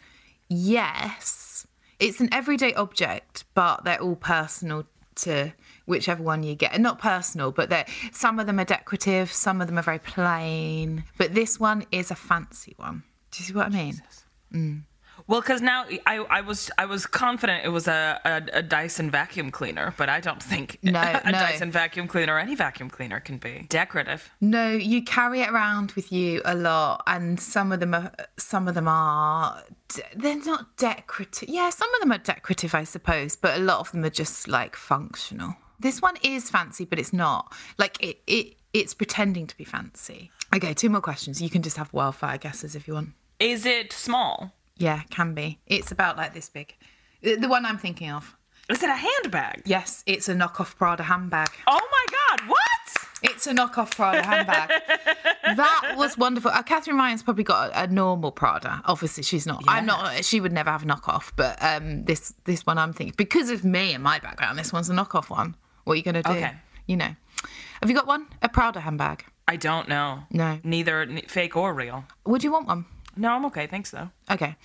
yes, 0.48 1.68
it's 2.00 2.20
an 2.20 2.30
everyday 2.32 2.74
object, 2.74 3.46
but 3.54 3.84
they're 3.84 4.02
all 4.02 4.16
personal 4.16 4.86
to 5.16 5.54
whichever 5.86 6.22
one 6.22 6.44
you 6.44 6.56
get. 6.56 6.74
And 6.74 6.84
not 6.84 7.00
personal, 7.00 7.52
but 7.52 7.70
they 7.70 7.86
some 8.12 8.40
of 8.40 8.48
them 8.48 8.60
are 8.60 8.66
decorative, 8.66 9.32
some 9.32 9.62
of 9.62 9.68
them 9.68 9.78
are 9.78 9.84
very 9.84 10.00
plain. 10.00 11.04
But 11.18 11.34
this 11.34 11.60
one 11.60 11.86
is 11.92 12.12
a 12.12 12.16
fancy 12.16 12.74
one. 12.78 13.04
Do 13.32 13.42
you 13.42 13.46
see 13.46 13.54
what 13.54 13.68
I 13.68 13.70
mean? 13.70 14.02
Mm. 14.54 14.82
Well, 15.28 15.42
because 15.42 15.62
now 15.62 15.86
I, 16.06 16.18
I 16.18 16.42
was 16.42 16.70
I 16.78 16.86
was 16.86 17.06
confident 17.06 17.66
it 17.66 17.70
was 17.70 17.88
a, 17.88 18.20
a, 18.26 18.60
a 18.60 18.62
Dyson 18.64 19.10
vacuum 19.10 19.52
cleaner, 19.52 19.94
but 19.98 20.10
I 20.10 20.20
don't 20.20 20.42
think 20.42 20.80
No, 20.84 21.00
a 21.02 21.32
no. 21.32 21.32
Dyson 21.32 21.72
vacuum 21.72 22.08
cleaner 22.08 22.36
or 22.36 22.40
any 22.40 22.56
vacuum 22.56 22.90
cleaner 22.90 23.20
can 23.20 23.38
be 23.38 23.66
decorative. 23.70 24.30
No, 24.42 24.72
you 24.72 25.04
carry 25.04 25.42
it 25.42 25.50
around 25.50 25.92
with 25.94 26.12
you 26.12 26.42
a 26.46 26.56
lot, 26.56 27.04
and 27.08 27.40
some 27.40 27.72
of 27.72 27.80
them 27.80 27.94
are 27.94 28.12
some 28.38 28.68
of 28.68 28.76
them 28.76 28.88
are 28.88 29.64
they're 30.16 30.44
not 30.44 30.78
decorative. 30.78 31.50
Yeah, 31.50 31.70
some 31.70 31.94
of 31.96 32.02
them 32.02 32.12
are 32.12 32.18
decorative, 32.18 32.76
I 32.76 32.84
suppose, 32.84 33.36
but 33.36 33.58
a 33.58 33.62
lot 33.62 33.80
of 33.80 33.92
them 33.92 34.04
are 34.06 34.10
just 34.10 34.48
like 34.48 34.76
functional. 34.76 35.56
This 35.80 36.02
one 36.02 36.16
is 36.24 36.50
fancy, 36.50 36.86
but 36.86 37.00
it's 37.00 37.14
not. 37.14 37.54
Like 37.78 38.02
it, 38.02 38.20
it 38.28 38.56
it's 38.74 38.94
pretending 38.94 39.48
to 39.48 39.58
be 39.58 39.64
fancy. 39.64 40.32
Okay, 40.54 40.74
two 40.74 40.90
more 40.90 41.02
questions. 41.02 41.42
You 41.42 41.50
can 41.50 41.62
just 41.62 41.78
have 41.78 41.92
wildfire 41.94 42.38
guesses 42.38 42.76
if 42.76 42.88
you 42.88 42.94
want. 42.94 43.10
Is 43.40 43.66
it 43.66 43.92
small? 43.92 44.54
Yeah, 44.78 45.02
can 45.10 45.34
be. 45.34 45.60
It's 45.66 45.92
about 45.92 46.18
like 46.18 46.34
this 46.34 46.50
big. 46.50 46.76
The 47.22 47.48
one 47.48 47.66
I'm 47.66 47.78
thinking 47.78 48.12
of. 48.12 48.36
Is 48.70 48.82
it 48.82 48.90
a 48.90 48.96
handbag? 48.96 49.62
Yes, 49.66 50.04
it's 50.08 50.28
a 50.28 50.34
knockoff 50.34 50.76
Prada 50.76 51.04
handbag. 51.04 51.50
Oh 51.68 51.80
my 51.92 52.06
God! 52.12 52.50
What? 52.50 52.62
It's 53.22 53.46
a 53.48 53.54
knockoff 53.54 53.96
Prada 53.96 54.24
handbag. 54.26 54.70
that 55.56 55.94
was 55.96 56.18
wonderful. 56.18 56.52
Uh, 56.52 56.64
Katherine 56.64 56.98
Ryan's 56.98 57.22
probably 57.22 57.44
got 57.44 57.72
a, 57.72 57.84
a 57.84 57.88
normal 57.88 58.32
Prada. 58.32 58.82
Obviously, 58.86 59.24
she's 59.24 59.46
not. 59.46 59.64
I'm 59.68 59.86
not. 59.86 60.26
She 60.26 60.40
would 60.40 60.52
never 60.52 60.72
have 60.72 60.84
a 60.84 60.86
knockoff. 60.86 61.32
But 61.36 61.62
um, 61.62 62.04
this 62.04 62.34
this 62.46 62.66
one, 62.66 62.78
I'm 62.78 62.92
thinking 62.94 63.14
because 63.18 63.52
of 63.52 63.64
me 63.64 63.94
and 63.94 64.04
my 64.04 64.20
background, 64.20 64.58
this 64.58 64.74
one's 64.74 64.90
a 64.90 64.94
knockoff 64.94 65.30
one. 65.30 65.56
What 65.84 65.94
are 65.94 65.98
you 65.98 66.04
going 66.04 66.16
to 66.16 66.24
do? 66.24 66.32
Okay. 66.32 66.54
You 66.88 66.98
know, 66.98 67.16
have 67.82 67.90
you 67.90 67.96
got 67.96 68.08
one? 68.08 68.28
A 68.42 68.50
Prada 68.50 68.80
handbag? 68.80 69.26
I 69.48 69.58
don't 69.58 69.88
know. 69.88 70.24
No. 70.32 70.60
Neither 70.64 71.08
fake 71.28 71.56
or 71.56 71.74
real. 71.74 72.06
Would 72.26 72.44
you 72.44 72.52
want 72.52 72.68
one? 72.68 72.86
No, 73.18 73.32
I'm 73.32 73.46
okay. 73.46 73.68
Thanks 73.68 73.92
though. 73.92 74.10
Okay. 74.30 74.56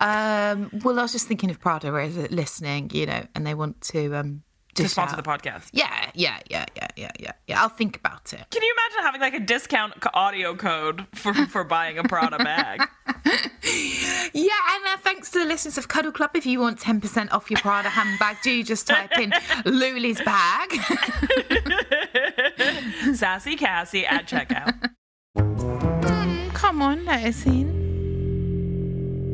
Um, 0.00 0.70
well, 0.84 0.98
I 0.98 1.02
was 1.02 1.12
just 1.12 1.26
thinking 1.26 1.50
if 1.50 1.58
Prada 1.60 1.94
is 1.96 2.16
listening, 2.30 2.90
you 2.92 3.06
know, 3.06 3.26
and 3.34 3.46
they 3.46 3.54
want 3.54 3.80
to 3.92 4.14
um, 4.14 4.42
To 4.74 4.88
sponsor 4.88 5.16
out- 5.16 5.24
the 5.24 5.28
podcast. 5.28 5.68
Yeah, 5.72 6.10
yeah, 6.14 6.38
yeah, 6.50 6.66
yeah, 6.76 6.88
yeah, 6.96 7.10
yeah, 7.18 7.32
yeah. 7.46 7.62
I'll 7.62 7.68
think 7.68 7.96
about 7.96 8.32
it. 8.32 8.44
Can 8.50 8.62
you 8.62 8.74
imagine 8.78 9.02
having 9.04 9.20
like 9.20 9.34
a 9.34 9.40
discount 9.44 9.94
audio 10.14 10.54
code 10.54 11.06
for, 11.14 11.32
for 11.34 11.64
buying 11.64 11.98
a 11.98 12.04
Prada 12.04 12.38
bag? 12.38 12.82
Yeah, 14.32 14.52
and 14.74 14.84
uh, 14.86 14.96
thanks 14.98 15.30
to 15.30 15.38
the 15.38 15.44
listeners 15.46 15.78
of 15.78 15.88
Cuddle 15.88 16.12
Club. 16.12 16.30
If 16.34 16.46
you 16.46 16.60
want 16.60 16.78
10% 16.78 17.32
off 17.32 17.50
your 17.50 17.58
Prada 17.60 17.88
handbag, 17.88 18.36
do 18.42 18.62
just 18.62 18.86
type 18.86 19.16
in 19.18 19.30
Luli's 19.64 20.20
bag. 20.20 20.70
Sassy 23.14 23.56
Cassie 23.56 24.04
at 24.06 24.26
checkout. 24.28 24.90
Come 26.54 26.82
on, 26.82 27.04
let 27.06 27.24
us 27.24 27.46
in. 27.46 27.85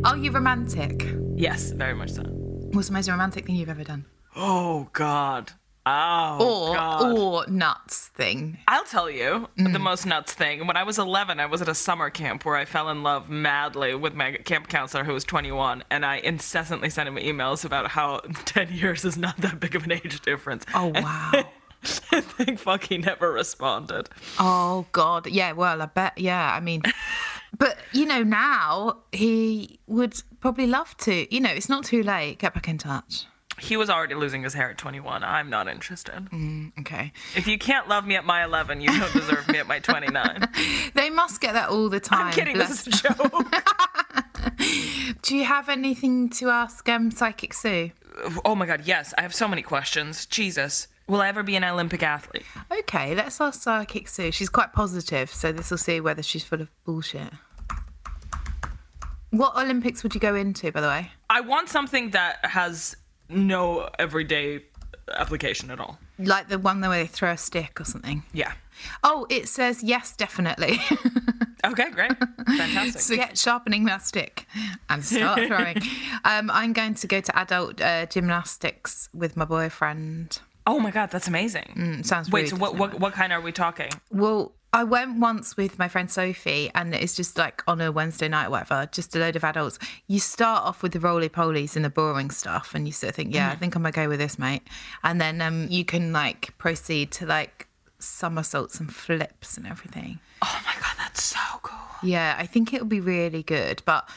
Are 0.05 0.17
you 0.17 0.31
romantic? 0.33 1.07
Yes, 1.37 1.71
very 1.71 1.95
much 1.95 2.11
so. 2.11 2.23
What's 2.23 2.89
the 2.89 2.95
most 2.95 3.09
romantic 3.09 3.47
thing 3.47 3.55
you've 3.57 3.69
ever 3.69 3.85
done? 3.85 4.05
Oh 4.35 4.89
God. 4.93 5.53
Oh 5.85 6.39
Or 6.71 6.75
God. 6.77 7.19
or 7.19 7.47
nuts 7.49 8.09
thing. 8.09 8.59
I'll 8.69 8.85
tell 8.85 9.11
you 9.11 9.49
Mm. 9.59 9.73
the 9.73 9.79
most 9.79 10.07
nuts 10.07 10.33
thing. 10.33 10.67
When 10.67 10.77
I 10.77 10.83
was 10.85 10.99
11, 10.99 11.41
I 11.41 11.47
was 11.47 11.61
at 11.63 11.69
a 11.69 11.75
summer 11.75 12.09
camp 12.11 12.45
where 12.45 12.57
I 12.57 12.65
fell 12.65 12.89
in 12.89 13.03
love 13.03 13.29
madly 13.31 13.95
with 13.95 14.15
my 14.15 14.33
camp 14.33 14.69
counselor 14.69 15.05
who 15.05 15.13
was 15.13 15.25
21, 15.25 15.83
and 15.91 16.05
I 16.07 16.17
incessantly 16.17 16.89
sent 16.91 17.09
him 17.09 17.17
emails 17.17 17.65
about 17.65 17.89
how 17.89 18.19
10 18.45 18.73
years 18.73 19.05
is 19.05 19.17
not 19.17 19.37
that 19.39 19.61
big 19.61 19.75
of 19.77 19.85
an 19.85 19.93
age 19.93 20.21
difference. 20.23 20.65
Oh 20.75 20.89
wow. 20.95 21.33
I 22.13 22.21
think 22.21 22.61
fuck 22.61 22.85
he 22.85 22.99
never 22.99 23.33
responded. 23.33 24.09
oh 24.39 24.87
god. 24.93 25.27
Yeah, 25.27 25.51
well, 25.53 25.83
I 25.83 25.87
bet 25.87 26.17
yeah, 26.17 26.55
I 26.55 26.61
mean 26.61 26.83
but 27.59 27.77
you 27.93 28.07
know, 28.07 28.23
now 28.23 28.99
he 29.13 29.79
would 29.87 30.15
probably 30.41 30.67
love 30.67 30.97
to. 30.99 31.33
You 31.35 31.41
know, 31.41 31.51
it's 31.51 31.69
not 31.69 31.85
too 31.85 32.03
late. 32.03 32.39
Get 32.39 32.55
back 32.55 32.69
in 32.69 32.79
touch. 32.79 33.27
He 33.59 33.77
was 33.77 33.91
already 33.91 34.15
losing 34.15 34.43
his 34.43 34.55
hair 34.55 34.71
at 34.71 34.79
21. 34.79 35.23
I'm 35.23 35.51
not 35.51 35.69
interested. 35.69 36.29
Okay. 36.81 37.13
If 37.37 37.47
you 37.47 37.59
can't 37.59 37.87
love 37.89 38.07
me 38.07 38.17
at 38.17 38.25
my 38.25 38.43
11, 38.45 38.81
you 38.81 38.89
don't 38.89 39.13
deserve 39.13 39.47
me 39.49 39.59
at 39.59 39.67
my 39.69 39.79
29. 39.79 40.49
They 40.95 41.11
must 41.11 41.41
get 41.41 41.53
that 41.53 41.69
all 41.69 41.89
the 41.89 42.01
time. 42.01 42.27
I'm 42.29 42.33
kidding. 42.33 42.55
bless 42.55 42.85
This 42.85 42.87
is 42.89 43.05
a 43.05 43.09
joke. 43.15 43.55
Do 45.23 45.37
you 45.37 45.45
have 45.45 45.69
anything 45.69 46.29
to 46.31 46.49
ask 46.51 46.89
um, 46.89 47.11
Psychic 47.11 47.55
Sue? 47.55 47.93
oh 48.45 48.55
my 48.55 48.67
God, 48.67 48.83
yes. 48.85 49.15
I 49.17 49.23
have 49.23 49.35
so 49.35 49.49
many 49.49 49.63
questions. 49.63 50.27
Jesus. 50.27 50.89
Will 51.09 51.21
I 51.21 51.29
ever 51.29 51.43
be 51.43 51.57
an 51.57 51.65
Olympic 51.65 52.03
athlete? 52.03 52.45
Okay, 52.71 53.15
let's 53.15 53.41
ask 53.41 53.61
Psychic 53.63 54.09
Sue. 54.09 54.31
She's 54.31 54.49
quite 54.49 54.73
positive, 54.73 55.31
so 55.31 55.53
this 55.53 55.71
will 55.71 55.79
see 55.79 56.01
whether 56.01 56.23
she's 56.23 56.45
full 56.45 56.61
of 56.61 56.71
bullshit. 56.85 57.33
What 59.31 59.57
Olympics 59.57 60.03
would 60.03 60.15
you 60.15 60.21
go 60.21 60.35
into, 60.35 60.71
by 60.73 60.81
the 60.81 60.89
way? 60.89 61.11
I 61.31 61.41
want 61.41 61.69
something 61.69 62.11
that 62.11 62.45
has 62.45 62.97
no 63.29 63.89
everyday 63.99 64.63
application 65.13 65.71
at 65.71 65.81
all. 65.81 65.99
Like 66.19 66.49
the 66.49 66.59
one 66.59 66.81
where 66.81 66.91
they 66.91 67.07
throw 67.07 67.33
a 67.33 67.37
stick 67.39 67.81
or 67.81 67.85
something. 67.85 68.23
Yeah. 68.33 68.53
Oh, 69.03 69.27
it 69.31 69.49
says 69.49 69.83
yes, 69.83 70.15
definitely. 70.17 70.79
Okay, 71.65 71.91
great. 71.91 72.11
Fantastic. 72.19 73.01
so 73.01 73.15
get 73.15 73.39
sharpening 73.39 73.85
that 73.85 74.03
stick 74.03 74.47
and 74.89 75.05
start 75.05 75.43
throwing. 75.47 75.77
um, 76.25 76.51
I'm 76.51 76.73
going 76.73 76.95
to 76.95 77.07
go 77.07 77.21
to 77.21 77.39
adult 77.39 77.81
uh, 77.81 78.07
gymnastics 78.07 79.09
with 79.15 79.37
my 79.37 79.45
boyfriend. 79.45 80.41
Oh 80.67 80.81
my 80.81 80.91
god, 80.91 81.11
that's 81.11 81.29
amazing. 81.29 81.99
It 82.01 82.07
sounds 82.07 82.31
Wait, 82.31 82.43
rude, 82.43 82.51
so 82.51 82.57
what, 82.57 82.77
what 82.77 83.01
what 83.01 83.13
kind 83.13 83.33
are 83.33 83.41
we 83.41 83.53
talking? 83.53 83.91
Well, 84.11 84.53
I 84.75 84.85
went 84.85 85.19
once 85.19 85.57
with 85.57 85.79
my 85.79 85.89
friend 85.89 86.11
Sophie, 86.11 86.71
and 86.75 86.95
it's 86.95 87.15
just 87.15 87.37
like 87.37 87.63
on 87.67 87.81
a 87.81 87.93
Wednesday 87.93 88.29
night 88.29 88.47
or 88.47 88.51
whatever, 88.51 88.89
just 88.91 89.15
a 89.15 89.19
load 89.19 89.37
of 89.37 89.45
adults. 89.45 89.79
You 90.07 90.19
start 90.19 90.65
off 90.65 90.83
with 90.83 90.93
the 90.93 91.01
roly 91.01 91.29
polies 91.29 91.77
and 91.77 91.85
the 91.85 91.91
boring 91.91 92.31
stuff, 92.31 92.75
and 92.75 92.87
you 92.87 92.93
sort 92.93 93.11
of 93.11 93.17
think, 93.17 93.35
yeah, 93.35 93.51
I 93.51 93.57
think 93.57 93.75
I'm 93.75 93.85
okay 93.87 94.07
with 94.07 94.19
this, 94.19 94.39
mate. 94.39 94.63
And 95.03 95.21
then 95.21 95.43
um, 95.43 95.67
you 95.69 95.85
can 95.85 96.13
like 96.13 96.57
proceed 96.57 97.11
to 97.13 97.27
like 97.27 97.69
somersaults 97.99 98.81
and 98.81 98.93
flips 98.93 99.59
and 99.59 99.67
everything. 99.67 100.21
Oh 100.43 100.63
my 100.65 100.75
god, 100.81 100.95
that's 100.97 101.23
so 101.23 101.39
cool. 101.63 101.79
Yeah, 102.03 102.35
I 102.39 102.47
think 102.47 102.73
it'll 102.73 102.87
be 102.87 103.01
really 103.01 103.43
good, 103.43 103.83
but 103.85 104.09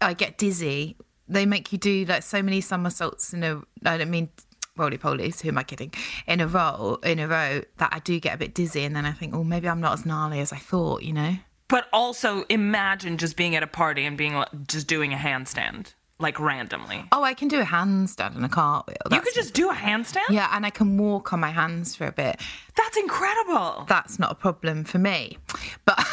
I 0.00 0.14
get 0.14 0.38
dizzy. 0.38 0.96
They 1.28 1.44
make 1.44 1.70
you 1.70 1.76
do 1.76 2.06
like 2.06 2.22
so 2.22 2.42
many 2.42 2.62
somersaults 2.62 3.34
in 3.34 3.44
a. 3.44 3.62
I 3.84 3.98
don't 3.98 4.10
mean 4.10 4.30
roly 4.78 4.98
polies. 4.98 5.40
Who 5.40 5.48
am 5.48 5.58
I 5.58 5.62
kidding? 5.62 5.92
In 6.26 6.40
a 6.40 6.46
row, 6.46 6.98
in 7.02 7.18
a 7.18 7.28
row, 7.28 7.62
that 7.78 7.90
I 7.92 7.98
do 8.00 8.18
get 8.20 8.34
a 8.34 8.38
bit 8.38 8.54
dizzy, 8.54 8.84
and 8.84 8.94
then 8.94 9.04
I 9.04 9.12
think, 9.12 9.34
oh, 9.34 9.44
maybe 9.44 9.68
I'm 9.68 9.80
not 9.80 9.94
as 9.94 10.06
gnarly 10.06 10.40
as 10.40 10.52
I 10.52 10.58
thought. 10.58 11.02
You 11.02 11.12
know? 11.12 11.36
But 11.68 11.86
also 11.92 12.44
imagine 12.48 13.18
just 13.18 13.36
being 13.36 13.54
at 13.54 13.62
a 13.62 13.66
party 13.66 14.06
and 14.06 14.16
being 14.16 14.42
just 14.66 14.86
doing 14.86 15.12
a 15.12 15.16
handstand. 15.16 15.94
Like 16.20 16.40
randomly. 16.40 17.04
Oh, 17.12 17.22
I 17.22 17.34
can 17.34 17.48
do 17.48 17.60
a 17.60 17.64
handstand 17.64 18.34
and 18.34 18.44
a 18.44 18.48
cartwheel. 18.48 18.96
You 19.10 19.20
could 19.20 19.34
just 19.34 19.54
do 19.54 19.70
a 19.70 19.74
handstand? 19.74 20.30
Yeah, 20.30 20.48
and 20.52 20.66
I 20.66 20.70
can 20.70 20.98
walk 20.98 21.32
on 21.32 21.38
my 21.40 21.50
hands 21.50 21.94
for 21.94 22.06
a 22.06 22.12
bit. 22.12 22.40
That's 22.76 22.96
incredible. 22.96 23.84
That's 23.88 24.18
not 24.18 24.32
a 24.32 24.34
problem 24.34 24.84
for 24.84 24.98
me. 24.98 25.38
But 25.84 25.98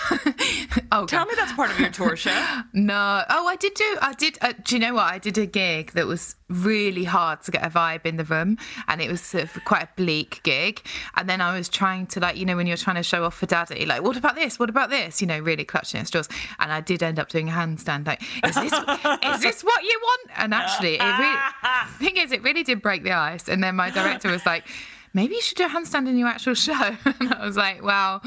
oh, 0.92 1.06
Tell 1.06 1.26
God. 1.26 1.28
me 1.28 1.34
that's 1.36 1.54
part 1.54 1.72
of 1.72 1.80
your 1.80 1.90
tour 1.90 2.16
show. 2.16 2.32
No. 2.74 3.24
Oh, 3.30 3.48
I 3.48 3.56
did 3.56 3.74
do. 3.74 3.98
I 4.02 4.14
did. 4.14 4.38
Uh, 4.42 4.54
do 4.64 4.76
you 4.76 4.82
know 4.82 4.96
what? 4.96 5.04
I 5.12 5.18
did 5.18 5.38
a 5.38 5.46
gig 5.46 5.92
that 5.94 6.08
was 6.08 6.36
really 6.50 7.04
hard 7.06 7.42
to 7.44 7.52
get 7.52 7.66
a 7.66 7.70
vibe 7.70 8.06
in 8.06 8.18
the 8.18 8.24
room, 8.24 8.58
and 8.88 9.02
it 9.02 9.10
was 9.10 9.22
sort 9.22 9.46
of 9.46 9.64
quite 9.66 9.84
a 9.84 9.90
bleak 9.96 10.42
gig. 10.44 10.82
And 11.16 11.30
then 11.30 11.42
I 11.42 11.56
was 11.58 11.70
trying 11.70 12.08
to 12.08 12.20
like, 12.20 12.38
you 12.38 12.46
know, 12.46 12.56
when 12.56 12.68
you're 12.68 12.78
trying 12.78 12.98
to 12.98 13.04
show 13.04 13.24
off 13.24 13.36
for 13.36 13.46
daddy, 13.46 13.86
like, 13.86 14.04
what 14.04 14.18
about 14.18 14.36
this? 14.36 14.60
What 14.60 14.70
about 14.70 14.90
this? 14.90 15.22
You 15.22 15.28
know, 15.28 15.40
really 15.40 15.64
clutching 15.64 16.02
at 16.02 16.08
straws. 16.08 16.28
And 16.60 16.72
I 16.72 16.82
did 16.82 17.02
end 17.02 17.18
up 17.20 17.30
doing 17.30 17.50
a 17.50 17.54
handstand. 17.54 18.08
Like, 18.08 18.22
is 18.46 18.56
this 18.56 18.74
is 19.36 19.42
this 19.42 19.64
what 19.64 19.84
you 19.84 19.95
want? 20.02 20.32
And 20.38 20.54
actually, 20.54 20.96
it 20.96 21.04
really. 21.04 21.38
thing 22.00 22.18
is, 22.18 22.32
it 22.32 22.44
really 22.44 22.64
did 22.64 22.82
break 22.82 23.04
the 23.04 23.12
ice. 23.12 23.48
And 23.48 23.64
then 23.64 23.76
my 23.76 23.90
director 23.90 24.30
was 24.32 24.46
like. 24.46 24.66
Maybe 25.14 25.36
you 25.36 25.42
should 25.42 25.56
do 25.56 25.64
a 25.64 25.70
handstand 25.70 26.10
in 26.10 26.18
your 26.18 26.28
actual 26.28 26.56
show. 26.56 26.74
And 27.06 27.34
I 27.34 27.46
was 27.46 27.56
like, 27.56 27.82
well, 27.82 28.22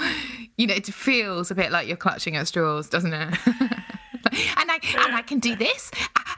you 0.56 0.66
know, 0.66 0.72
it 0.72 0.86
feels 0.86 1.50
a 1.50 1.54
bit 1.54 1.70
like 1.70 1.86
you're 1.86 1.98
clutching 1.98 2.34
at 2.34 2.48
straws, 2.48 2.88
doesn't 2.88 3.12
it? 3.12 3.38
and 4.32 4.70
I 4.70 4.78
and 5.06 5.14
I 5.14 5.22
can 5.22 5.38
do 5.38 5.54
this, 5.54 5.90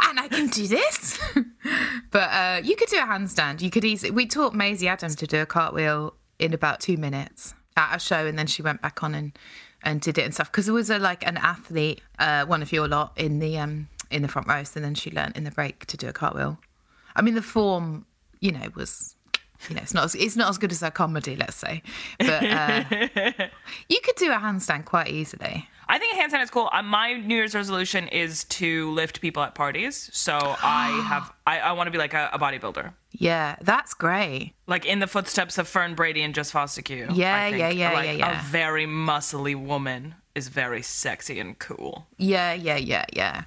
and 0.03 0.19
I 0.19 0.29
can 0.29 0.49
do 0.49 0.67
this. 0.67 1.19
but 2.11 2.31
uh, 2.31 2.61
you 2.65 2.77
could 2.77 2.89
do 2.89 2.99
a 2.99 3.03
handstand. 3.03 3.63
You 3.63 3.71
could 3.71 3.85
easily. 3.85 4.11
We 4.11 4.27
taught 4.27 4.55
Maisie 4.55 4.89
Adams 4.89 5.15
to 5.17 5.27
do 5.29 5.41
a 5.41 5.47
cartwheel 5.47 6.15
in 6.39 6.53
about 6.53 6.81
two 6.81 6.97
minutes 6.97 7.55
at 7.77 7.97
a 7.97 7.99
show, 7.99 8.27
and 8.27 8.39
then 8.39 8.47
she 8.47 8.63
went 8.63 8.83
back 8.83 9.03
on 9.03 9.15
and 9.15 9.39
and 9.83 10.01
did 10.01 10.19
it 10.19 10.25
and 10.25 10.35
stuff 10.35 10.51
because 10.51 10.67
there 10.67 10.75
was 10.75 10.91
a 10.91 10.99
like 10.99 11.27
an 11.27 11.37
athlete, 11.39 12.03
uh, 12.19 12.45
one 12.45 12.63
of 12.63 12.73
your 12.73 12.89
lot 12.89 13.13
in 13.17 13.39
the 13.39 13.59
um 13.59 13.89
in 14.11 14.23
the 14.23 14.29
front 14.29 14.49
row, 14.49 14.57
and 14.57 14.85
then 14.85 14.95
she 14.95 15.11
learnt 15.11 15.37
in 15.37 15.45
the 15.45 15.51
break 15.51 15.87
to 15.87 15.97
do 15.97 16.09
a 16.09 16.13
cartwheel. 16.13 16.59
I 17.17 17.23
mean, 17.23 17.35
the 17.35 17.43
form, 17.43 18.07
you 18.41 18.53
know, 18.53 18.67
was. 18.75 19.17
You 19.69 19.75
know, 19.77 19.83
it's 19.83 19.93
not 19.93 20.05
as, 20.05 20.15
it's 20.15 20.37
not 20.37 20.49
as 20.49 20.57
good 20.57 20.73
as 20.73 20.81
her 20.81 20.91
comedy, 20.91 21.37
let's 21.37 21.57
say, 21.57 21.83
but 22.19 22.43
uh, 22.43 22.83
you 23.91 24.01
could 24.03 24.15
do 24.17 24.33
a 24.33 24.37
handstand 24.37 24.87
quite 24.87 25.09
easily. 25.09 25.69
I 25.87 25.99
think 25.99 26.15
a 26.15 26.17
handstand 26.17 26.45
is 26.45 26.51
cool. 26.51 26.71
Uh, 26.73 26.83
my 26.83 27.13
New 27.13 27.35
Year's 27.35 27.55
resolution 27.55 28.09
is 28.09 28.45
to 28.45 28.91
lift 28.93 29.21
people 29.21 29.43
at 29.43 29.55
parties. 29.55 30.09
So 30.15 30.39
I 30.39 31.05
have, 31.09 31.31
I, 31.47 31.59
I 31.59 31.73
want 31.73 31.89
to 31.89 31.91
be 31.91 31.99
like 31.99 32.15
a, 32.15 32.31
a 32.33 32.39
bodybuilder. 32.39 32.95
Yeah, 33.13 33.57
that's 33.61 33.95
great. 33.95 34.55
Like 34.67 34.87
in 34.87 35.01
the 35.01 35.07
footsteps 35.07 35.59
of 35.59 35.69
Fern 35.69 35.95
Brady 35.95 36.23
and 36.23 36.35
Jess 36.35 36.53
Fostekew. 36.53 37.15
Yeah, 37.15 37.37
I 37.37 37.51
think, 37.51 37.61
yeah, 37.61 37.71
yeah, 37.71 37.93
like, 37.93 38.07
yeah, 38.07 38.13
yeah. 38.13 38.41
A 38.41 38.43
very 38.45 38.87
muscly 38.87 39.55
woman 39.55 40.15
is 40.35 40.49
very 40.49 40.81
sexy 40.81 41.41
and 41.41 41.59
cool. 41.59 42.07
Yeah, 42.19 42.53
yeah, 42.53 42.77
yeah, 42.77 43.05
yeah. 43.13 43.43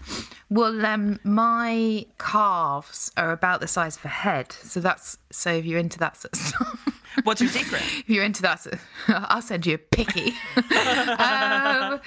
Well, 0.50 0.86
um, 0.86 1.20
my 1.24 2.06
calves 2.20 3.12
are 3.16 3.32
about 3.32 3.62
the 3.62 3.68
size 3.68 3.96
of 3.96 4.06
a 4.06 4.10
head, 4.10 4.52
so 4.52 4.80
that's 4.80 5.18
so 5.32 5.54
if 5.54 5.66
you're 5.66 5.80
into 5.80 5.98
that 6.00 6.18
sort 6.18 6.34
of 6.34 6.40
stuff. 6.40 7.00
What's 7.24 7.42
your 7.42 7.50
secret? 7.50 7.82
if 8.00 8.10
you're 8.10 8.24
into 8.24 8.42
that, 8.42 8.66
I'll 9.08 9.42
send 9.42 9.66
you 9.66 9.76
a 9.76 9.78
picky. 9.78 10.30
um, 10.58 12.02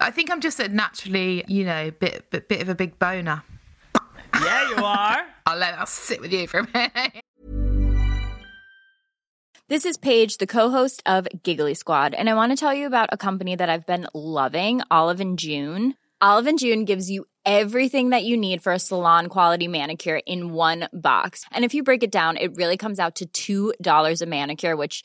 I 0.00 0.10
think 0.12 0.30
I'm 0.30 0.40
just 0.40 0.58
a 0.60 0.68
naturally, 0.68 1.44
you 1.46 1.64
know, 1.64 1.92
bit, 1.92 2.28
bit, 2.30 2.48
bit 2.48 2.60
of 2.60 2.68
a 2.68 2.74
big 2.74 2.98
boner. 2.98 3.42
Yeah, 4.44 4.68
you 4.68 4.84
are. 4.84 5.20
I'll 5.46 5.58
let 5.58 5.76
that 5.76 5.88
sit 5.88 6.20
with 6.20 6.32
you 6.32 6.46
for 6.46 6.60
a 6.60 6.68
minute. 6.72 7.24
This 9.68 9.84
is 9.84 9.96
Paige, 9.96 10.38
the 10.38 10.48
co-host 10.48 11.00
of 11.06 11.28
Giggly 11.44 11.74
Squad, 11.74 12.12
and 12.14 12.28
I 12.28 12.34
want 12.34 12.50
to 12.50 12.56
tell 12.56 12.74
you 12.74 12.86
about 12.86 13.10
a 13.12 13.16
company 13.16 13.54
that 13.54 13.70
I've 13.70 13.86
been 13.86 14.08
loving, 14.12 14.82
Olive 14.90 15.20
and 15.20 15.38
June. 15.38 15.94
Olive 16.20 16.48
and 16.48 16.58
June 16.58 16.84
gives 16.84 17.08
you 17.08 17.24
everything 17.46 18.10
that 18.10 18.24
you 18.24 18.36
need 18.36 18.62
for 18.62 18.72
a 18.72 18.78
salon 18.78 19.28
quality 19.28 19.68
manicure 19.68 20.20
in 20.26 20.52
one 20.52 20.88
box. 20.92 21.44
And 21.52 21.64
if 21.64 21.72
you 21.72 21.82
break 21.82 22.02
it 22.02 22.10
down, 22.10 22.36
it 22.36 22.56
really 22.56 22.76
comes 22.76 22.98
out 22.98 23.22
to 23.32 23.72
$2 23.80 24.22
a 24.22 24.26
manicure, 24.26 24.76
which 24.76 25.04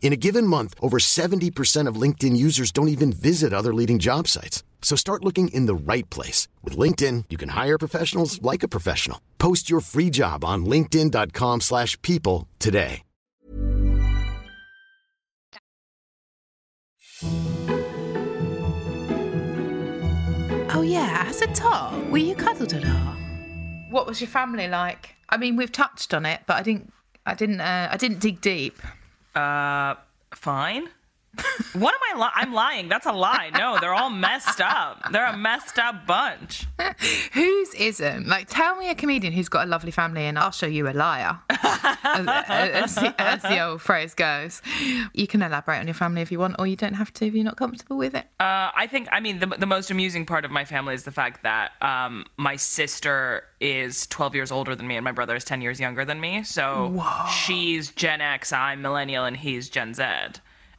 In 0.00 0.12
a 0.12 0.16
given 0.16 0.46
month, 0.46 0.74
over 0.80 0.98
70% 0.98 1.88
of 1.88 2.00
LinkedIn 2.00 2.36
users 2.36 2.70
don't 2.70 2.88
even 2.88 3.12
visit 3.12 3.52
other 3.52 3.74
leading 3.74 3.98
job 3.98 4.28
sites. 4.28 4.62
So 4.80 4.94
start 4.94 5.24
looking 5.24 5.48
in 5.48 5.66
the 5.66 5.74
right 5.74 6.08
place. 6.10 6.46
With 6.62 6.78
LinkedIn, 6.78 7.24
you 7.28 7.36
can 7.36 7.48
hire 7.50 7.76
professionals 7.76 8.40
like 8.40 8.62
a 8.62 8.68
professional. 8.68 9.20
Post 9.38 9.68
your 9.68 9.80
free 9.80 10.10
job 10.10 10.44
on 10.44 10.64
linkedin.com 10.64 11.60
slash 11.60 12.00
people 12.02 12.46
today. 12.60 13.02
Oh 20.70 20.82
yeah, 20.82 21.24
as 21.26 21.40
a 21.40 21.46
tot, 21.48 22.10
were 22.10 22.18
you 22.18 22.34
cuddled 22.34 22.74
a 22.74 22.80
lot? 22.80 23.16
What 23.90 24.06
was 24.06 24.20
your 24.20 24.28
family 24.28 24.68
like? 24.68 25.14
I 25.30 25.38
mean, 25.38 25.56
we've 25.56 25.72
touched 25.72 26.12
on 26.12 26.26
it, 26.26 26.42
but 26.46 26.56
I 26.56 26.62
didn't. 26.62 26.92
I 27.24 27.34
didn't. 27.34 27.60
Uh, 27.60 27.88
I 27.90 27.96
didn't 27.96 28.20
dig 28.20 28.40
deep. 28.40 28.76
Uh, 29.36 29.94
fine. 30.34 30.88
What 31.74 31.94
am 31.94 32.00
I? 32.16 32.24
Li- 32.24 32.32
I'm 32.34 32.52
lying. 32.52 32.88
That's 32.88 33.06
a 33.06 33.12
lie. 33.12 33.50
No, 33.56 33.78
they're 33.80 33.94
all 33.94 34.10
messed 34.10 34.60
up. 34.60 35.12
They're 35.12 35.26
a 35.26 35.36
messed 35.36 35.78
up 35.78 36.06
bunch. 36.06 36.66
Whose 37.32 37.74
isn't? 37.74 38.26
Like, 38.26 38.48
tell 38.48 38.76
me 38.76 38.90
a 38.90 38.94
comedian 38.94 39.32
who's 39.32 39.48
got 39.48 39.66
a 39.66 39.70
lovely 39.70 39.90
family, 39.90 40.22
and 40.24 40.38
I'll 40.38 40.50
show 40.50 40.66
you 40.66 40.88
a 40.88 40.92
liar. 40.92 41.38
as, 41.50 42.26
as 42.28 42.94
the, 42.94 43.14
as 43.18 43.42
the 43.42 43.60
old 43.60 43.82
phrase 43.82 44.14
goes. 44.14 44.62
You 45.12 45.26
can 45.26 45.42
elaborate 45.42 45.78
on 45.78 45.86
your 45.86 45.94
family 45.94 46.22
if 46.22 46.32
you 46.32 46.38
want, 46.38 46.56
or 46.58 46.66
you 46.66 46.76
don't 46.76 46.94
have 46.94 47.12
to 47.14 47.26
if 47.26 47.34
you're 47.34 47.44
not 47.44 47.56
comfortable 47.56 47.96
with 47.96 48.14
it. 48.14 48.26
Uh, 48.40 48.70
I 48.74 48.86
think, 48.90 49.08
I 49.12 49.20
mean, 49.20 49.38
the, 49.38 49.46
the 49.46 49.66
most 49.66 49.90
amusing 49.90 50.26
part 50.26 50.44
of 50.44 50.50
my 50.50 50.64
family 50.64 50.94
is 50.94 51.04
the 51.04 51.12
fact 51.12 51.42
that 51.42 51.72
um, 51.82 52.24
my 52.36 52.56
sister 52.56 53.44
is 53.60 54.06
12 54.08 54.34
years 54.34 54.52
older 54.52 54.74
than 54.74 54.86
me 54.86 54.96
and 54.96 55.04
my 55.04 55.12
brother 55.12 55.34
is 55.36 55.44
10 55.44 55.60
years 55.62 55.80
younger 55.80 56.04
than 56.04 56.20
me. 56.20 56.42
So 56.42 57.02
she's 57.44 57.90
Gen 57.90 58.20
X, 58.20 58.52
I'm 58.52 58.82
Millennial, 58.82 59.24
and 59.24 59.36
he's 59.36 59.68
Gen 59.68 59.94
Z. 59.94 60.02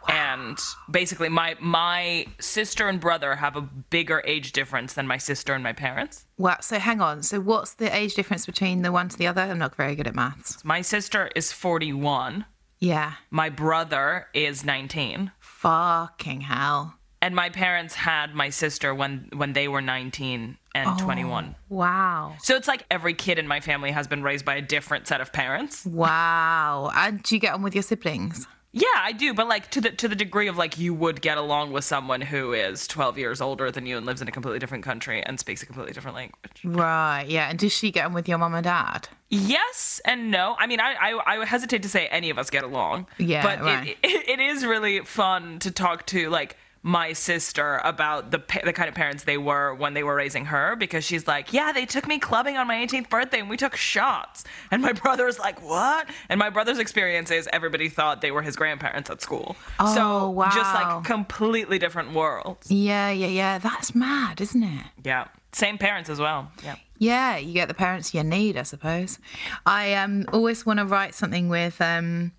And 0.08 0.58
basically, 0.90 1.30
my 1.30 1.56
my 1.60 2.28
sister 2.40 2.88
and 2.88 3.00
brother 3.00 3.36
have 3.36 3.56
a 3.56 3.62
bigger 3.62 4.22
age 4.26 4.52
difference 4.52 4.94
than 4.94 5.08
my 5.08 5.18
sister 5.18 5.54
and 5.54 5.64
my 5.64 5.74
parents. 5.74 6.26
Well, 6.38 6.58
so 6.62 6.80
hang 6.80 7.02
on. 7.02 7.24
So 7.24 7.40
what's 7.40 7.74
the 7.74 7.94
age 7.96 8.16
difference 8.16 8.46
between 8.46 8.82
the 8.82 8.92
one 8.92 9.10
to 9.10 9.18
the 9.18 9.28
other? 9.28 9.42
I'm 9.42 9.58
not 9.58 9.76
very 9.76 9.96
good 9.96 10.08
at 10.08 10.16
maths. 10.16 10.64
My 10.64 10.82
sister 10.82 11.30
is 11.36 11.52
41. 11.52 12.46
Yeah. 12.80 13.14
My 13.32 13.50
brother 13.50 14.28
is 14.34 14.64
19. 14.64 15.32
Fucking 15.40 16.42
hell. 16.42 16.96
And 17.22 17.36
my 17.36 17.50
parents 17.50 17.96
had 17.96 18.36
my 18.36 18.50
sister 18.50 18.94
when 18.94 19.30
when 19.34 19.54
they 19.54 19.68
were 19.68 19.82
19 19.82 20.58
and 20.76 21.00
21. 21.00 21.56
Wow. 21.70 22.36
So 22.40 22.56
it's 22.56 22.68
like 22.68 22.86
every 22.92 23.16
kid 23.16 23.40
in 23.40 23.48
my 23.48 23.60
family 23.60 23.92
has 23.92 24.08
been 24.08 24.22
raised 24.22 24.46
by 24.46 24.56
a 24.56 24.62
different 24.62 25.08
set 25.08 25.20
of 25.20 25.34
parents. 25.34 25.86
Wow. 25.86 26.92
And 26.94 27.24
do 27.24 27.36
you 27.36 27.42
get 27.42 27.56
on 27.56 27.64
with 27.64 27.74
your 27.74 27.82
siblings? 27.82 28.48
Yeah, 28.80 28.88
I 28.96 29.12
do, 29.12 29.34
but 29.34 29.48
like 29.48 29.72
to 29.72 29.82
the 29.82 29.90
to 29.92 30.08
the 30.08 30.16
degree 30.16 30.48
of 30.48 30.58
like 30.58 30.78
you 30.78 30.94
would 30.94 31.22
get 31.22 31.38
along 31.38 31.72
with 31.72 31.84
someone 31.84 32.22
who 32.22 32.54
is 32.54 32.88
12 32.88 33.18
years 33.18 33.42
older 33.42 33.72
than 33.72 33.86
you 33.86 33.98
and 33.98 34.06
lives 34.06 34.22
in 34.22 34.28
a 34.28 34.32
completely 34.32 34.60
different 34.60 34.84
country 34.84 35.24
and 35.24 35.40
speaks 35.40 35.64
a 35.64 35.66
completely 35.66 35.94
different 35.94 36.16
language. 36.16 36.62
Right. 36.64 37.26
Yeah. 37.28 37.50
And 37.50 37.58
does 37.58 37.74
she 37.74 37.92
get 37.92 38.06
on 38.06 38.14
with 38.14 38.28
your 38.28 38.38
mom 38.38 38.54
and 38.54 38.64
dad? 38.64 39.10
Yes 39.30 40.00
and 40.06 40.30
no. 40.30 40.56
I 40.60 40.68
mean, 40.68 40.80
I 40.80 40.94
I, 40.94 41.42
I 41.42 41.46
hesitate 41.46 41.82
to 41.84 41.90
say 41.90 42.08
any 42.08 42.30
of 42.30 42.38
us 42.38 42.50
get 42.50 42.64
along. 42.64 43.08
Yeah, 43.18 43.44
but 43.44 43.62
right. 43.62 43.88
it, 43.88 43.98
it, 44.04 44.30
it 44.30 44.40
is 44.40 44.66
really 44.66 45.00
fun 45.00 45.60
to 45.60 45.72
talk 45.72 46.06
to 46.08 46.30
like 46.30 46.56
my 46.84 47.14
sister 47.14 47.82
about 47.84 48.32
the 48.32 48.42
the 48.64 48.74
kind 48.74 48.88
of 48.90 48.96
parents 48.96 49.24
they 49.24 49.38
were 49.38 49.74
when 49.74 49.94
they 49.94 50.04
were 50.04 50.16
raising 50.16 50.46
her 50.46 50.76
because 50.76 51.04
she's 51.04 51.28
like, 51.28 51.52
yeah, 51.54 51.72
they 51.72 51.86
took 51.86 52.08
me 52.08 52.20
clubbing 52.20 52.58
on 52.58 52.68
my 52.68 52.76
18th 52.76 53.10
birthday 53.10 53.40
and 53.40 53.50
we 53.50 53.58
took 53.58 53.76
shots, 53.76 54.44
and 54.72 54.82
my 54.82 54.92
brother's 55.04 55.40
like, 55.40 55.62
what? 55.62 56.08
And 56.30 56.40
my 56.40 56.50
brother's 56.50 56.80
experience 56.80 57.32
is 57.32 57.50
everybody 57.52 57.90
thought 57.90 58.22
they 58.22 58.32
were 58.32 58.42
his 58.42 58.56
grandparents 58.56 59.10
at 59.10 59.22
school. 59.22 59.56
Oh, 59.80 59.94
so 59.94 60.50
just 60.56 60.74
like 60.74 61.04
completely 61.04 61.80
different 61.80 62.14
worlds. 62.14 62.72
Yeah. 62.72 63.10
Yeah. 63.12 63.28
Yeah. 63.28 63.58
That's 63.58 63.94
mad, 63.96 64.42
isn't 64.42 64.64
it? 64.64 64.86
Yeah, 65.04 65.28
same 65.52 65.78
parents 65.78 66.10
as 66.10 66.20
well. 66.20 66.52
Yeah. 66.64 66.76
Yeah, 67.00 67.38
you 67.38 67.54
get 67.54 67.68
the 67.68 67.74
parents 67.76 68.14
you 68.14 68.24
need, 68.24 68.58
I 68.58 68.64
suppose. 68.64 69.20
I 69.66 69.94
um 69.94 70.26
always 70.34 70.66
want 70.66 70.80
to 70.80 70.86
write 70.86 71.14
something 71.14 71.50
with 71.50 71.80
um 71.82 72.32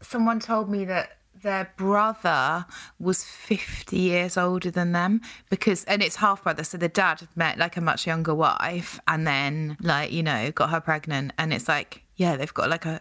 someone 0.00 0.40
told 0.40 0.68
me 0.70 0.84
that 0.84 1.18
their 1.42 1.72
brother 1.76 2.66
was 2.98 3.24
50 3.24 3.96
years 3.98 4.36
older 4.36 4.70
than 4.70 4.92
them 4.92 5.20
because 5.50 5.84
and 5.84 6.02
it's 6.02 6.16
half 6.16 6.42
brother 6.42 6.64
so 6.64 6.76
the 6.78 6.88
dad 6.88 7.28
met 7.36 7.58
like 7.58 7.76
a 7.76 7.80
much 7.80 8.06
younger 8.06 8.34
wife 8.34 8.98
and 9.08 9.26
then 9.26 9.76
like 9.80 10.12
you 10.12 10.22
know 10.22 10.50
got 10.52 10.70
her 10.70 10.80
pregnant 10.80 11.32
and 11.38 11.52
it's 11.52 11.68
like 11.68 12.02
yeah 12.16 12.36
they've 12.36 12.54
got 12.54 12.70
like 12.70 12.86
a 12.86 13.00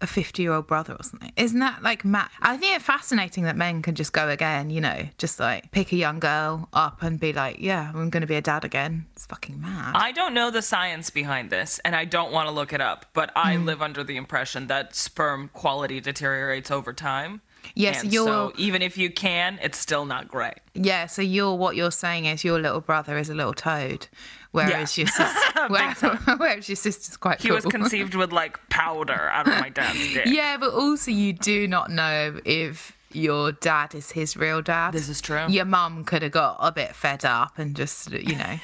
a 0.00 0.06
50 0.06 0.42
year 0.42 0.52
old 0.52 0.66
brother 0.66 0.94
or 0.94 1.02
something. 1.04 1.30
Isn't 1.36 1.60
that 1.60 1.80
like 1.84 2.04
mad? 2.04 2.28
I 2.40 2.56
think 2.56 2.74
it's 2.74 2.84
fascinating 2.84 3.44
that 3.44 3.56
men 3.56 3.82
can 3.82 3.94
just 3.94 4.12
go 4.12 4.28
again, 4.28 4.68
you 4.68 4.80
know, 4.80 5.06
just 5.16 5.38
like 5.38 5.70
pick 5.70 5.92
a 5.92 5.96
young 5.96 6.18
girl 6.18 6.68
up 6.72 7.04
and 7.04 7.20
be 7.20 7.32
like, 7.32 7.60
yeah, 7.60 7.92
I'm 7.94 8.10
going 8.10 8.22
to 8.22 8.26
be 8.26 8.34
a 8.34 8.40
dad 8.42 8.64
again. 8.64 9.06
It's 9.12 9.26
fucking 9.26 9.60
mad. 9.60 9.92
I 9.94 10.10
don't 10.10 10.34
know 10.34 10.50
the 10.50 10.60
science 10.60 11.08
behind 11.10 11.50
this, 11.50 11.78
and 11.84 11.94
I 11.94 12.04
don't 12.04 12.32
want 12.32 12.48
to 12.48 12.52
look 12.52 12.72
it 12.72 12.80
up, 12.80 13.06
but 13.12 13.30
I 13.36 13.54
Hmm. 13.54 13.64
live 13.64 13.80
under 13.80 14.02
the 14.02 14.16
impression 14.16 14.66
that 14.66 14.96
sperm 14.96 15.50
quality 15.52 16.00
deteriorates 16.00 16.72
over 16.72 16.92
time. 16.92 17.40
Yes, 17.74 18.02
and 18.02 18.12
you're- 18.12 18.26
so 18.26 18.52
even 18.56 18.82
if 18.82 18.96
you 18.98 19.10
can, 19.10 19.58
it's 19.62 19.78
still 19.78 20.04
not 20.04 20.28
great. 20.28 20.54
Yeah, 20.74 21.06
so 21.06 21.22
you're 21.22 21.54
what 21.54 21.76
you're 21.76 21.90
saying 21.90 22.26
is 22.26 22.44
your 22.44 22.58
little 22.60 22.80
brother 22.80 23.16
is 23.18 23.28
a 23.30 23.34
little 23.34 23.54
toad, 23.54 24.08
whereas 24.50 24.96
Yeah. 24.98 25.02
your 25.02 25.08
sister, 25.12 25.68
whereas 26.38 26.68
your 26.68 26.76
sister's 26.76 27.16
quite 27.16 27.40
He 27.40 27.48
cool. 27.48 27.56
was 27.56 27.64
conceived 27.78 28.14
with 28.14 28.32
like 28.32 28.58
powder 28.68 29.28
out 29.30 29.46
of 29.48 29.58
my 29.60 29.68
dad's 29.68 30.12
dick. 30.12 30.26
yeah, 30.26 30.56
but 30.58 30.72
also 30.72 31.10
you 31.10 31.32
do 31.32 31.66
not 31.68 31.90
know 31.90 32.40
if 32.44 32.96
your 33.12 33.52
dad 33.52 33.94
is 33.94 34.12
his 34.12 34.36
real 34.36 34.62
dad. 34.62 34.92
This 34.92 35.08
is 35.08 35.20
true. 35.20 35.44
Your 35.48 35.66
mum 35.66 36.04
could 36.04 36.22
have 36.22 36.32
got 36.32 36.56
a 36.60 36.72
bit 36.72 36.94
fed 36.94 37.24
up 37.24 37.58
and 37.58 37.76
just, 37.76 38.10
you 38.10 38.36
know. 38.36 38.58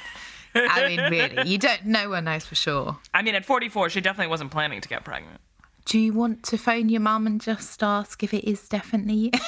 I 0.54 0.88
mean, 0.88 1.00
really, 1.10 1.46
you 1.48 1.58
don't. 1.58 1.84
No 1.84 2.08
one 2.08 2.24
knows 2.24 2.46
for 2.46 2.54
sure. 2.54 2.96
I 3.12 3.20
mean, 3.22 3.34
at 3.34 3.44
44, 3.44 3.90
she 3.90 4.00
definitely 4.00 4.30
wasn't 4.30 4.50
planning 4.50 4.80
to 4.80 4.88
get 4.88 5.04
pregnant. 5.04 5.40
Do 5.88 5.98
you 5.98 6.12
want 6.12 6.42
to 6.44 6.58
phone 6.58 6.90
your 6.90 7.00
mum 7.00 7.26
and 7.26 7.40
just 7.40 7.82
ask 7.82 8.22
if 8.22 8.34
it 8.34 8.44
is 8.46 8.68
definitely? 8.68 9.32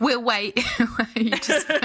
we'll 0.00 0.22
wait. 0.22 0.56
Just- 1.42 1.66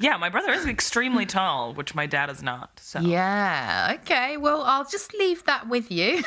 Yeah, 0.00 0.16
my 0.18 0.28
brother 0.28 0.52
is 0.52 0.66
extremely 0.66 1.24
tall, 1.24 1.72
which 1.72 1.94
my 1.94 2.04
dad 2.06 2.28
is 2.30 2.42
not. 2.42 2.78
So 2.82 2.98
Yeah. 3.00 3.96
Okay. 4.00 4.36
Well, 4.36 4.62
I'll 4.62 4.84
just 4.84 5.14
leave 5.14 5.44
that 5.44 5.68
with 5.68 5.90
you. 5.90 6.22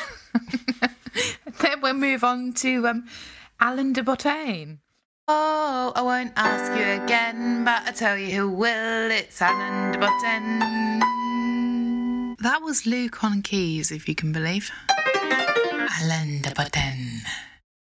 then 1.60 1.80
we'll 1.82 1.92
move 1.94 2.24
on 2.24 2.54
to 2.54 2.88
um, 2.88 3.06
Alain 3.60 3.92
de 3.92 4.02
Botton. 4.02 4.80
Oh, 5.28 5.92
I 5.94 6.02
won't 6.02 6.32
ask 6.34 6.72
you 6.72 7.04
again, 7.04 7.64
but 7.64 7.82
I 7.86 7.92
tell 7.92 8.16
you 8.16 8.34
who 8.34 8.50
will. 8.50 9.10
It's 9.10 9.40
Alain 9.42 9.92
de 9.92 9.98
Botton. 9.98 11.02
That 12.40 12.62
was 12.62 12.86
Luke 12.86 13.24
on 13.24 13.42
keys, 13.42 13.90
if 13.90 14.08
you 14.08 14.14
can 14.14 14.30
believe. 14.30 14.70
Alain 16.00 16.40
de 16.40 16.52
Botton. 16.54 17.22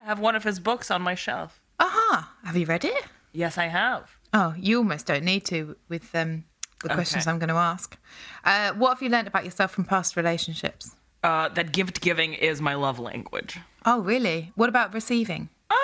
I 0.01 0.05
have 0.05 0.19
one 0.19 0.35
of 0.35 0.43
his 0.43 0.59
books 0.59 0.91
on 0.91 1.01
my 1.01 1.15
shelf. 1.15 1.61
Aha. 1.79 2.33
Have 2.43 2.57
you 2.57 2.65
read 2.65 2.83
it? 2.83 3.05
Yes, 3.31 3.57
I 3.57 3.67
have. 3.67 4.17
Oh, 4.33 4.53
you 4.57 4.79
almost 4.79 5.05
don't 5.05 5.23
need 5.23 5.45
to 5.45 5.77
with 5.87 6.13
um, 6.13 6.43
the 6.83 6.89
questions 6.89 7.27
I'm 7.27 7.39
going 7.39 7.47
to 7.47 7.55
ask. 7.55 7.97
Uh, 8.43 8.73
what 8.73 8.89
have 8.95 9.01
you 9.01 9.07
learned 9.07 9.29
about 9.29 9.45
yourself 9.45 9.71
from 9.71 9.85
past 9.85 10.17
relationships? 10.17 10.95
Uh, 11.23 11.47
that 11.49 11.71
gift 11.71 12.01
giving 12.01 12.33
is 12.33 12.61
my 12.61 12.73
love 12.73 12.99
language. 12.99 13.57
Oh, 13.85 14.01
really? 14.01 14.51
What 14.55 14.67
about 14.67 14.93
receiving? 14.93 15.47
Uh, 15.69 15.75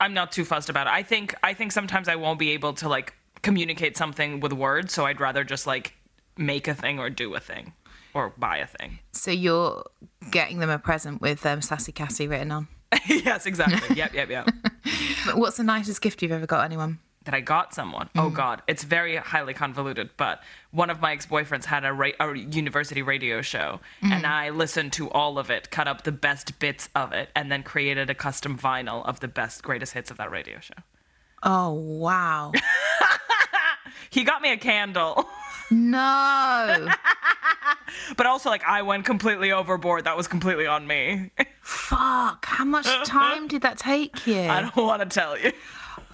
I'm 0.00 0.14
not 0.14 0.32
too 0.32 0.46
fussed 0.46 0.70
about 0.70 0.86
it. 0.86 0.92
I 0.94 1.02
think 1.02 1.34
I 1.42 1.52
think 1.52 1.72
sometimes 1.72 2.08
I 2.08 2.16
won't 2.16 2.38
be 2.38 2.52
able 2.52 2.72
to 2.74 2.88
like 2.88 3.12
communicate 3.42 3.98
something 3.98 4.40
with 4.40 4.54
words, 4.54 4.94
so 4.94 5.04
I'd 5.04 5.20
rather 5.20 5.44
just 5.44 5.66
like 5.66 5.94
make 6.38 6.68
a 6.68 6.74
thing 6.74 6.98
or 7.00 7.10
do 7.10 7.34
a 7.34 7.40
thing 7.40 7.72
or 8.18 8.34
buy 8.36 8.58
a 8.58 8.66
thing. 8.66 8.98
So 9.12 9.30
you're 9.30 9.84
getting 10.30 10.58
them 10.58 10.70
a 10.70 10.78
present 10.78 11.20
with 11.20 11.44
um, 11.46 11.62
Sassy 11.62 11.92
Cassie 11.92 12.26
written 12.26 12.50
on. 12.50 12.68
yes, 13.06 13.46
exactly. 13.46 13.96
yep, 13.96 14.12
yep, 14.14 14.28
yep. 14.28 14.48
What's 15.34 15.58
the 15.58 15.62
nicest 15.64 16.00
gift 16.00 16.22
you've 16.22 16.32
ever 16.32 16.46
got 16.46 16.64
anyone? 16.64 16.98
That 17.24 17.34
I 17.34 17.40
got 17.40 17.74
someone. 17.74 18.08
Oh 18.16 18.30
God, 18.30 18.62
it's 18.66 18.84
very 18.84 19.16
highly 19.16 19.52
convoluted. 19.52 20.08
But 20.16 20.40
one 20.70 20.88
of 20.88 21.02
my 21.02 21.12
ex-boyfriends 21.12 21.66
had 21.66 21.84
a, 21.84 21.92
ra- 21.92 22.12
a 22.18 22.34
university 22.34 23.02
radio 23.02 23.42
show, 23.42 23.80
and 24.00 24.24
I 24.26 24.48
listened 24.48 24.94
to 24.94 25.10
all 25.10 25.38
of 25.38 25.50
it, 25.50 25.70
cut 25.70 25.86
up 25.86 26.04
the 26.04 26.12
best 26.12 26.58
bits 26.58 26.88
of 26.94 27.12
it, 27.12 27.28
and 27.36 27.52
then 27.52 27.62
created 27.62 28.08
a 28.08 28.14
custom 28.14 28.56
vinyl 28.56 29.04
of 29.06 29.20
the 29.20 29.28
best 29.28 29.62
greatest 29.62 29.92
hits 29.92 30.10
of 30.10 30.16
that 30.16 30.30
radio 30.30 30.58
show. 30.60 30.74
Oh, 31.42 31.72
wow. 31.74 32.52
He 34.10 34.24
got 34.24 34.42
me 34.42 34.52
a 34.52 34.56
candle. 34.56 35.28
no. 35.70 36.88
But 38.16 38.26
also, 38.26 38.50
like, 38.50 38.64
I 38.64 38.82
went 38.82 39.04
completely 39.04 39.52
overboard. 39.52 40.04
That 40.04 40.16
was 40.16 40.28
completely 40.28 40.66
on 40.66 40.86
me. 40.86 41.30
Fuck. 41.60 42.46
How 42.46 42.64
much 42.64 42.86
time 43.06 43.48
did 43.48 43.62
that 43.62 43.78
take 43.78 44.26
you? 44.26 44.40
I 44.40 44.62
don't 44.62 44.76
want 44.76 45.02
to 45.02 45.08
tell 45.08 45.38
you. 45.38 45.52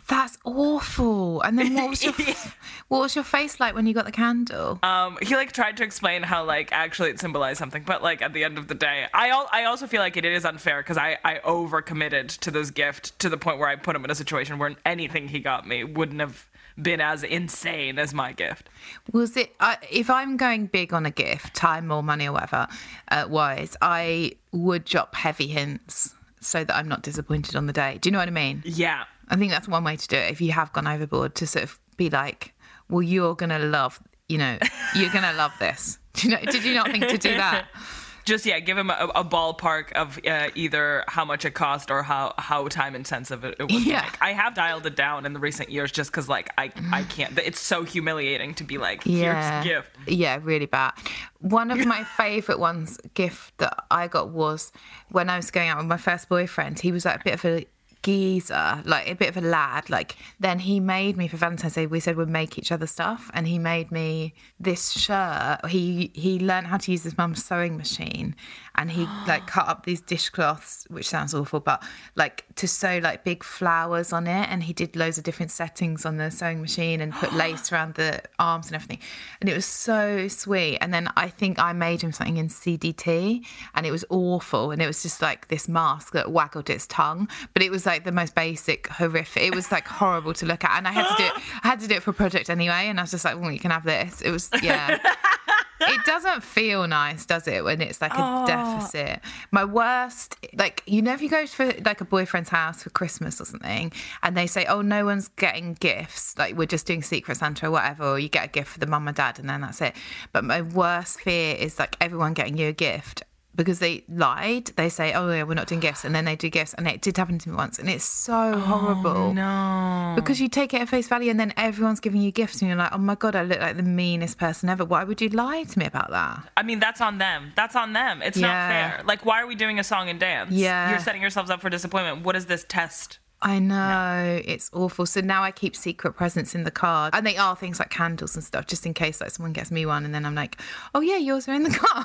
That's 0.06 0.36
awful. 0.44 1.40
And 1.40 1.58
then 1.58 1.74
what 1.74 1.88
was 1.88 2.04
your 2.04 2.12
what 2.88 3.00
was 3.00 3.14
your 3.14 3.24
face 3.24 3.58
like 3.58 3.74
when 3.74 3.86
you 3.86 3.94
got 3.94 4.04
the 4.04 4.12
candle? 4.12 4.78
Um, 4.82 5.16
he 5.22 5.34
like 5.34 5.52
tried 5.52 5.78
to 5.78 5.82
explain 5.82 6.22
how 6.22 6.44
like 6.44 6.72
actually 6.72 7.10
it 7.10 7.20
symbolized 7.20 7.58
something, 7.58 7.84
but 7.84 8.02
like 8.02 8.20
at 8.20 8.34
the 8.34 8.44
end 8.44 8.58
of 8.58 8.68
the 8.68 8.74
day, 8.74 9.06
I 9.14 9.30
al- 9.30 9.48
I 9.50 9.64
also 9.64 9.86
feel 9.86 10.00
like 10.00 10.18
it 10.18 10.26
is 10.26 10.44
unfair 10.44 10.82
because 10.82 10.98
I 10.98 11.16
I 11.24 11.36
overcommitted 11.38 12.38
to 12.40 12.50
this 12.50 12.70
gift 12.70 13.18
to 13.20 13.30
the 13.30 13.38
point 13.38 13.58
where 13.58 13.68
I 13.68 13.76
put 13.76 13.96
him 13.96 14.04
in 14.04 14.10
a 14.10 14.14
situation 14.14 14.58
where 14.58 14.74
anything 14.84 15.28
he 15.28 15.40
got 15.40 15.66
me 15.66 15.84
wouldn't 15.84 16.20
have 16.20 16.46
been 16.80 17.00
as 17.00 17.22
insane 17.22 17.98
as 17.98 18.12
my 18.12 18.32
gift. 18.32 18.68
Was 19.12 19.36
it? 19.36 19.54
I 19.60 19.78
if 19.90 20.10
I'm 20.10 20.36
going 20.36 20.66
big 20.66 20.92
on 20.92 21.06
a 21.06 21.10
gift, 21.10 21.54
time 21.54 21.90
or 21.90 22.02
money 22.02 22.26
or 22.26 22.32
whatever, 22.32 22.66
uh, 23.10 23.26
wise, 23.28 23.76
I 23.80 24.32
would 24.52 24.84
drop 24.84 25.14
heavy 25.14 25.48
hints 25.48 26.14
so 26.40 26.64
that 26.64 26.74
I'm 26.74 26.88
not 26.88 27.02
disappointed 27.02 27.56
on 27.56 27.66
the 27.66 27.72
day. 27.72 27.98
Do 28.00 28.08
you 28.08 28.12
know 28.12 28.18
what 28.18 28.28
I 28.28 28.32
mean? 28.32 28.62
Yeah. 28.64 29.04
I 29.28 29.36
think 29.36 29.52
that's 29.52 29.68
one 29.68 29.84
way 29.84 29.96
to 29.96 30.08
do 30.08 30.16
it. 30.16 30.30
If 30.30 30.40
you 30.40 30.52
have 30.52 30.72
gone 30.72 30.86
overboard, 30.86 31.34
to 31.36 31.46
sort 31.46 31.64
of 31.64 31.80
be 31.96 32.10
like, 32.10 32.52
"Well, 32.90 33.02
you're 33.02 33.34
gonna 33.34 33.58
love, 33.58 34.00
you 34.28 34.38
know, 34.38 34.58
you're 34.94 35.12
gonna 35.12 35.32
love 35.32 35.52
this." 35.58 35.98
Do 36.14 36.28
you 36.28 36.34
know? 36.34 36.42
Did 36.42 36.64
you 36.64 36.74
not 36.74 36.90
think 36.90 37.08
to 37.08 37.18
do 37.18 37.30
that? 37.36 37.66
Just 38.24 38.46
yeah, 38.46 38.58
give 38.60 38.78
him 38.78 38.90
a, 38.90 39.10
a 39.14 39.24
ballpark 39.24 39.92
of 39.92 40.18
uh, 40.26 40.48
either 40.54 41.04
how 41.08 41.24
much 41.24 41.44
it 41.44 41.52
cost 41.52 41.90
or 41.90 42.02
how 42.02 42.34
how 42.38 42.68
time 42.68 42.94
intensive 42.94 43.44
it, 43.44 43.56
it 43.60 43.64
was. 43.70 43.84
Yeah. 43.84 44.02
make. 44.02 44.22
I 44.22 44.32
have 44.32 44.54
dialed 44.54 44.86
it 44.86 44.96
down 44.96 45.26
in 45.26 45.32
the 45.32 45.40
recent 45.40 45.70
years 45.70 45.92
just 45.92 46.10
because 46.10 46.28
like 46.28 46.50
I 46.56 46.70
I 46.92 47.02
can't. 47.02 47.38
It's 47.38 47.60
so 47.60 47.82
humiliating 47.84 48.54
to 48.54 48.64
be 48.64 48.78
like 48.78 49.02
Yeah, 49.04 49.62
here's 49.62 49.64
gift. 49.82 49.96
yeah, 50.06 50.38
really 50.42 50.66
bad. 50.66 50.92
One 51.40 51.70
of 51.70 51.84
my 51.84 52.04
favorite 52.16 52.58
ones 52.58 52.98
gift 53.14 53.58
that 53.58 53.84
I 53.90 54.08
got 54.08 54.30
was 54.30 54.72
when 55.10 55.28
I 55.28 55.36
was 55.36 55.50
going 55.50 55.68
out 55.68 55.78
with 55.78 55.86
my 55.86 55.96
first 55.98 56.28
boyfriend. 56.28 56.80
He 56.80 56.92
was 56.92 57.04
like 57.04 57.20
a 57.20 57.24
bit 57.24 57.34
of 57.34 57.44
a 57.44 57.66
geezer, 58.04 58.82
like 58.84 59.10
a 59.10 59.14
bit 59.14 59.30
of 59.30 59.36
a 59.36 59.40
lad. 59.40 59.90
Like 59.90 60.16
then 60.38 60.60
he 60.60 60.78
made 60.78 61.16
me 61.16 61.26
for 61.26 61.36
Valentine's 61.38 61.74
Day. 61.74 61.86
We 61.86 62.00
said 62.00 62.16
we'd 62.16 62.28
make 62.28 62.58
each 62.58 62.70
other 62.70 62.86
stuff, 62.86 63.30
and 63.34 63.48
he 63.48 63.58
made 63.58 63.90
me 63.90 64.34
this 64.60 64.92
shirt. 64.92 65.58
He 65.68 66.12
he 66.14 66.38
learned 66.38 66.68
how 66.68 66.76
to 66.76 66.92
use 66.92 67.02
his 67.02 67.16
mum's 67.18 67.44
sewing 67.44 67.76
machine, 67.76 68.36
and 68.76 68.90
he 68.90 69.06
like 69.26 69.46
cut 69.46 69.68
up 69.68 69.86
these 69.86 70.00
dishcloths, 70.00 70.86
which 70.90 71.08
sounds 71.08 71.34
awful, 71.34 71.60
but 71.60 71.82
like 72.16 72.44
to 72.56 72.66
sew 72.66 72.98
like 73.02 73.24
big 73.24 73.44
flowers 73.44 74.12
on 74.12 74.26
it. 74.26 74.48
And 74.50 74.64
he 74.64 74.72
did 74.72 74.96
loads 74.96 75.16
of 75.18 75.24
different 75.24 75.52
settings 75.52 76.04
on 76.04 76.16
the 76.16 76.30
sewing 76.30 76.60
machine 76.60 77.00
and 77.00 77.12
put 77.12 77.32
lace 77.32 77.72
around 77.72 77.94
the 77.94 78.22
arms 78.38 78.66
and 78.66 78.74
everything. 78.74 78.98
And 79.40 79.48
it 79.48 79.54
was 79.54 79.66
so 79.66 80.28
sweet. 80.28 80.78
And 80.78 80.92
then 80.92 81.08
I 81.16 81.28
think 81.28 81.58
I 81.58 81.72
made 81.72 82.02
him 82.02 82.12
something 82.12 82.36
in 82.36 82.48
CDT, 82.48 83.44
and 83.74 83.86
it 83.86 83.90
was 83.90 84.04
awful. 84.10 84.72
And 84.72 84.82
it 84.82 84.86
was 84.86 85.02
just 85.02 85.22
like 85.22 85.48
this 85.48 85.68
mask 85.68 86.12
that 86.12 86.32
waggled 86.32 86.68
its 86.68 86.86
tongue, 86.86 87.28
but 87.52 87.62
it 87.62 87.70
was 87.70 87.86
like 87.86 88.04
the 88.04 88.12
most 88.12 88.34
basic, 88.34 88.88
horrific. 88.88 89.42
It 89.44 89.54
was 89.54 89.70
like 89.70 89.86
horrible 89.86 90.32
to 90.34 90.46
look 90.46 90.64
at, 90.64 90.76
and 90.76 90.88
I 90.88 90.92
had 90.92 91.08
to 91.08 91.16
do 91.16 91.24
it. 91.24 91.32
I 91.62 91.68
had 91.68 91.80
to 91.80 91.88
do 91.88 91.94
it 91.94 92.02
for 92.02 92.10
a 92.10 92.14
project 92.14 92.50
anyway, 92.50 92.86
and 92.88 92.98
I 92.98 93.02
was 93.02 93.12
just 93.12 93.24
like, 93.24 93.40
"Well, 93.40 93.52
you 93.52 93.60
can 93.60 93.70
have 93.70 93.84
this." 93.84 94.20
It 94.20 94.30
was 94.30 94.50
yeah. 94.62 94.98
it 95.88 96.04
doesn't 96.04 96.42
feel 96.42 96.86
nice, 96.86 97.26
does 97.26 97.46
it, 97.48 97.64
when 97.64 97.80
it's 97.80 98.00
like 98.00 98.12
a 98.14 98.16
oh. 98.18 98.46
deficit? 98.46 99.20
My 99.50 99.64
worst, 99.64 100.36
like, 100.56 100.82
you 100.86 101.02
know, 101.02 101.12
if 101.12 101.22
you 101.22 101.28
go 101.28 101.46
for 101.46 101.72
like 101.84 102.00
a 102.00 102.04
boyfriend's 102.04 102.50
house 102.50 102.82
for 102.82 102.90
Christmas 102.90 103.40
or 103.40 103.44
something, 103.44 103.92
and 104.22 104.36
they 104.36 104.46
say, 104.46 104.66
oh, 104.66 104.82
no 104.82 105.04
one's 105.04 105.28
getting 105.28 105.74
gifts, 105.74 106.36
like, 106.38 106.56
we're 106.56 106.66
just 106.66 106.86
doing 106.86 107.02
Secret 107.02 107.36
Santa 107.36 107.66
or 107.66 107.70
whatever, 107.70 108.04
or 108.04 108.18
you 108.18 108.28
get 108.28 108.44
a 108.46 108.48
gift 108.48 108.70
for 108.70 108.78
the 108.78 108.86
mum 108.86 109.08
and 109.08 109.16
dad, 109.16 109.38
and 109.38 109.48
then 109.48 109.60
that's 109.60 109.80
it. 109.80 109.94
But 110.32 110.44
my 110.44 110.62
worst 110.62 111.20
fear 111.20 111.56
is 111.56 111.78
like 111.78 111.96
everyone 112.00 112.34
getting 112.34 112.56
you 112.56 112.68
a 112.68 112.72
gift. 112.72 113.22
Because 113.56 113.78
they 113.78 114.04
lied, 114.08 114.66
they 114.76 114.88
say, 114.88 115.12
"Oh 115.12 115.30
yeah, 115.30 115.44
we're 115.44 115.54
not 115.54 115.68
doing 115.68 115.80
gifts," 115.80 116.04
and 116.04 116.14
then 116.14 116.24
they 116.24 116.36
do 116.36 116.48
gifts, 116.50 116.74
and 116.74 116.88
it 116.88 117.00
did 117.00 117.16
happen 117.16 117.38
to 117.38 117.50
me 117.50 117.56
once, 117.56 117.78
and 117.78 117.88
it's 117.88 118.04
so 118.04 118.52
oh, 118.54 118.58
horrible. 118.58 119.32
No. 119.34 120.12
Because 120.16 120.40
you 120.40 120.48
take 120.48 120.74
it 120.74 120.80
at 120.80 120.88
face 120.88 121.08
value 121.08 121.30
and 121.30 121.38
then 121.38 121.52
everyone's 121.56 122.00
giving 122.00 122.20
you 122.20 122.30
gifts 122.30 122.60
and 122.60 122.68
you're 122.68 122.78
like, 122.78 122.92
oh 122.92 122.98
my 122.98 123.14
God, 123.14 123.34
I 123.36 123.42
look 123.42 123.60
like 123.60 123.76
the 123.76 123.82
meanest 123.82 124.38
person 124.38 124.68
ever. 124.68 124.84
Why 124.84 125.04
would 125.04 125.20
you 125.20 125.28
lie 125.28 125.64
to 125.64 125.78
me 125.78 125.86
about 125.86 126.10
that? 126.10 126.48
I 126.56 126.62
mean, 126.62 126.80
that's 126.80 127.00
on 127.00 127.18
them. 127.18 127.52
That's 127.56 127.76
on 127.76 127.92
them. 127.92 128.22
It's 128.22 128.36
Yeah. 128.38 128.46
not 128.46 128.68
fair. 128.68 129.02
Like, 129.04 129.24
why 129.24 129.40
are 129.42 129.46
we 129.46 129.54
doing 129.54 129.78
a 129.78 129.84
song 129.84 130.08
and 130.08 130.18
dance? 130.20 130.50
Yeah. 130.52 130.90
You're 130.90 130.98
setting 131.00 131.20
yourselves 131.22 131.50
up 131.50 131.60
for 131.60 131.70
disappointment. 131.70 132.24
What 132.24 132.36
is 132.36 132.46
this 132.46 132.64
test? 132.68 133.18
I 133.44 133.58
know, 133.58 134.40
it's 134.44 134.70
awful. 134.72 135.04
So 135.06 135.20
now 135.20 135.42
I 135.44 135.50
keep 135.50 135.76
secret 135.76 136.14
presents 136.14 136.54
in 136.54 136.64
the 136.64 136.70
card. 136.70 137.14
And 137.14 137.26
they 137.26 137.36
are 137.36 137.54
things 137.54 137.78
like 137.78 137.90
candles 137.90 138.34
and 138.34 138.42
stuff, 138.42 138.66
just 138.66 138.86
in 138.86 138.94
case 138.94 139.20
like 139.20 139.30
someone 139.32 139.52
gets 139.52 139.70
me 139.70 139.84
one 139.84 140.04
and 140.06 140.14
then 140.14 140.24
I'm 140.24 140.34
like, 140.34 140.58
oh 140.94 141.00
yeah, 141.02 141.18
yours 141.18 141.46
are 141.46 141.54
in 141.54 141.62
the 141.64 141.70
car. 141.70 142.04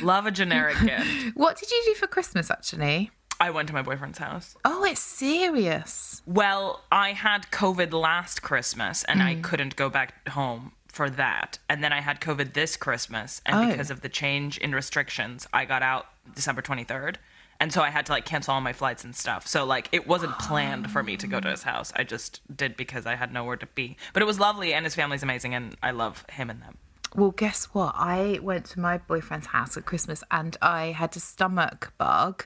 Love 0.02 0.26
a 0.26 0.30
generic 0.30 0.78
gift. 0.80 1.36
what 1.36 1.56
did 1.58 1.70
you 1.70 1.82
do 1.86 1.94
for 1.94 2.06
Christmas 2.06 2.50
actually? 2.50 3.10
I 3.40 3.50
went 3.50 3.68
to 3.68 3.74
my 3.74 3.82
boyfriend's 3.82 4.18
house. 4.18 4.56
Oh, 4.64 4.84
it's 4.84 5.00
serious. 5.00 6.22
Well, 6.24 6.82
I 6.92 7.12
had 7.12 7.50
COVID 7.50 7.92
last 7.92 8.42
Christmas 8.42 9.04
and 9.04 9.20
Mm. 9.20 9.24
I 9.26 9.34
couldn't 9.36 9.76
go 9.76 9.90
back 9.90 10.26
home 10.28 10.72
for 10.88 11.10
that. 11.10 11.58
And 11.68 11.82
then 11.82 11.92
I 11.92 12.00
had 12.00 12.20
COVID 12.20 12.52
this 12.54 12.76
Christmas 12.76 13.42
and 13.44 13.56
Oh. 13.56 13.70
because 13.70 13.90
of 13.90 14.00
the 14.02 14.08
change 14.08 14.56
in 14.58 14.72
restrictions, 14.74 15.46
I 15.52 15.64
got 15.64 15.82
out 15.82 16.06
December 16.34 16.62
23rd. 16.62 17.16
And 17.60 17.72
so 17.72 17.82
I 17.82 17.90
had 17.90 18.06
to 18.06 18.12
like 18.12 18.24
cancel 18.24 18.54
all 18.54 18.60
my 18.60 18.72
flights 18.72 19.04
and 19.04 19.14
stuff. 19.14 19.46
So 19.46 19.64
like 19.64 19.88
it 19.92 20.06
wasn't 20.06 20.38
planned 20.38 20.90
for 20.90 21.02
me 21.02 21.16
to 21.16 21.26
go 21.26 21.40
to 21.40 21.50
his 21.50 21.62
house. 21.62 21.92
I 21.96 22.04
just 22.04 22.40
did 22.54 22.76
because 22.76 23.06
I 23.06 23.14
had 23.14 23.32
nowhere 23.32 23.56
to 23.56 23.66
be. 23.66 23.96
But 24.12 24.22
it 24.22 24.26
was 24.26 24.40
lovely 24.40 24.74
and 24.74 24.84
his 24.84 24.94
family's 24.94 25.22
amazing 25.22 25.54
and 25.54 25.76
I 25.82 25.92
love 25.92 26.24
him 26.30 26.50
and 26.50 26.60
them. 26.62 26.78
Well, 27.16 27.30
guess 27.30 27.66
what? 27.66 27.94
I 27.96 28.40
went 28.42 28.64
to 28.66 28.80
my 28.80 28.98
boyfriend's 28.98 29.46
house 29.46 29.76
at 29.76 29.84
Christmas 29.84 30.24
and 30.32 30.56
I 30.60 30.86
had 30.86 31.16
a 31.16 31.20
stomach 31.20 31.92
bug, 31.96 32.44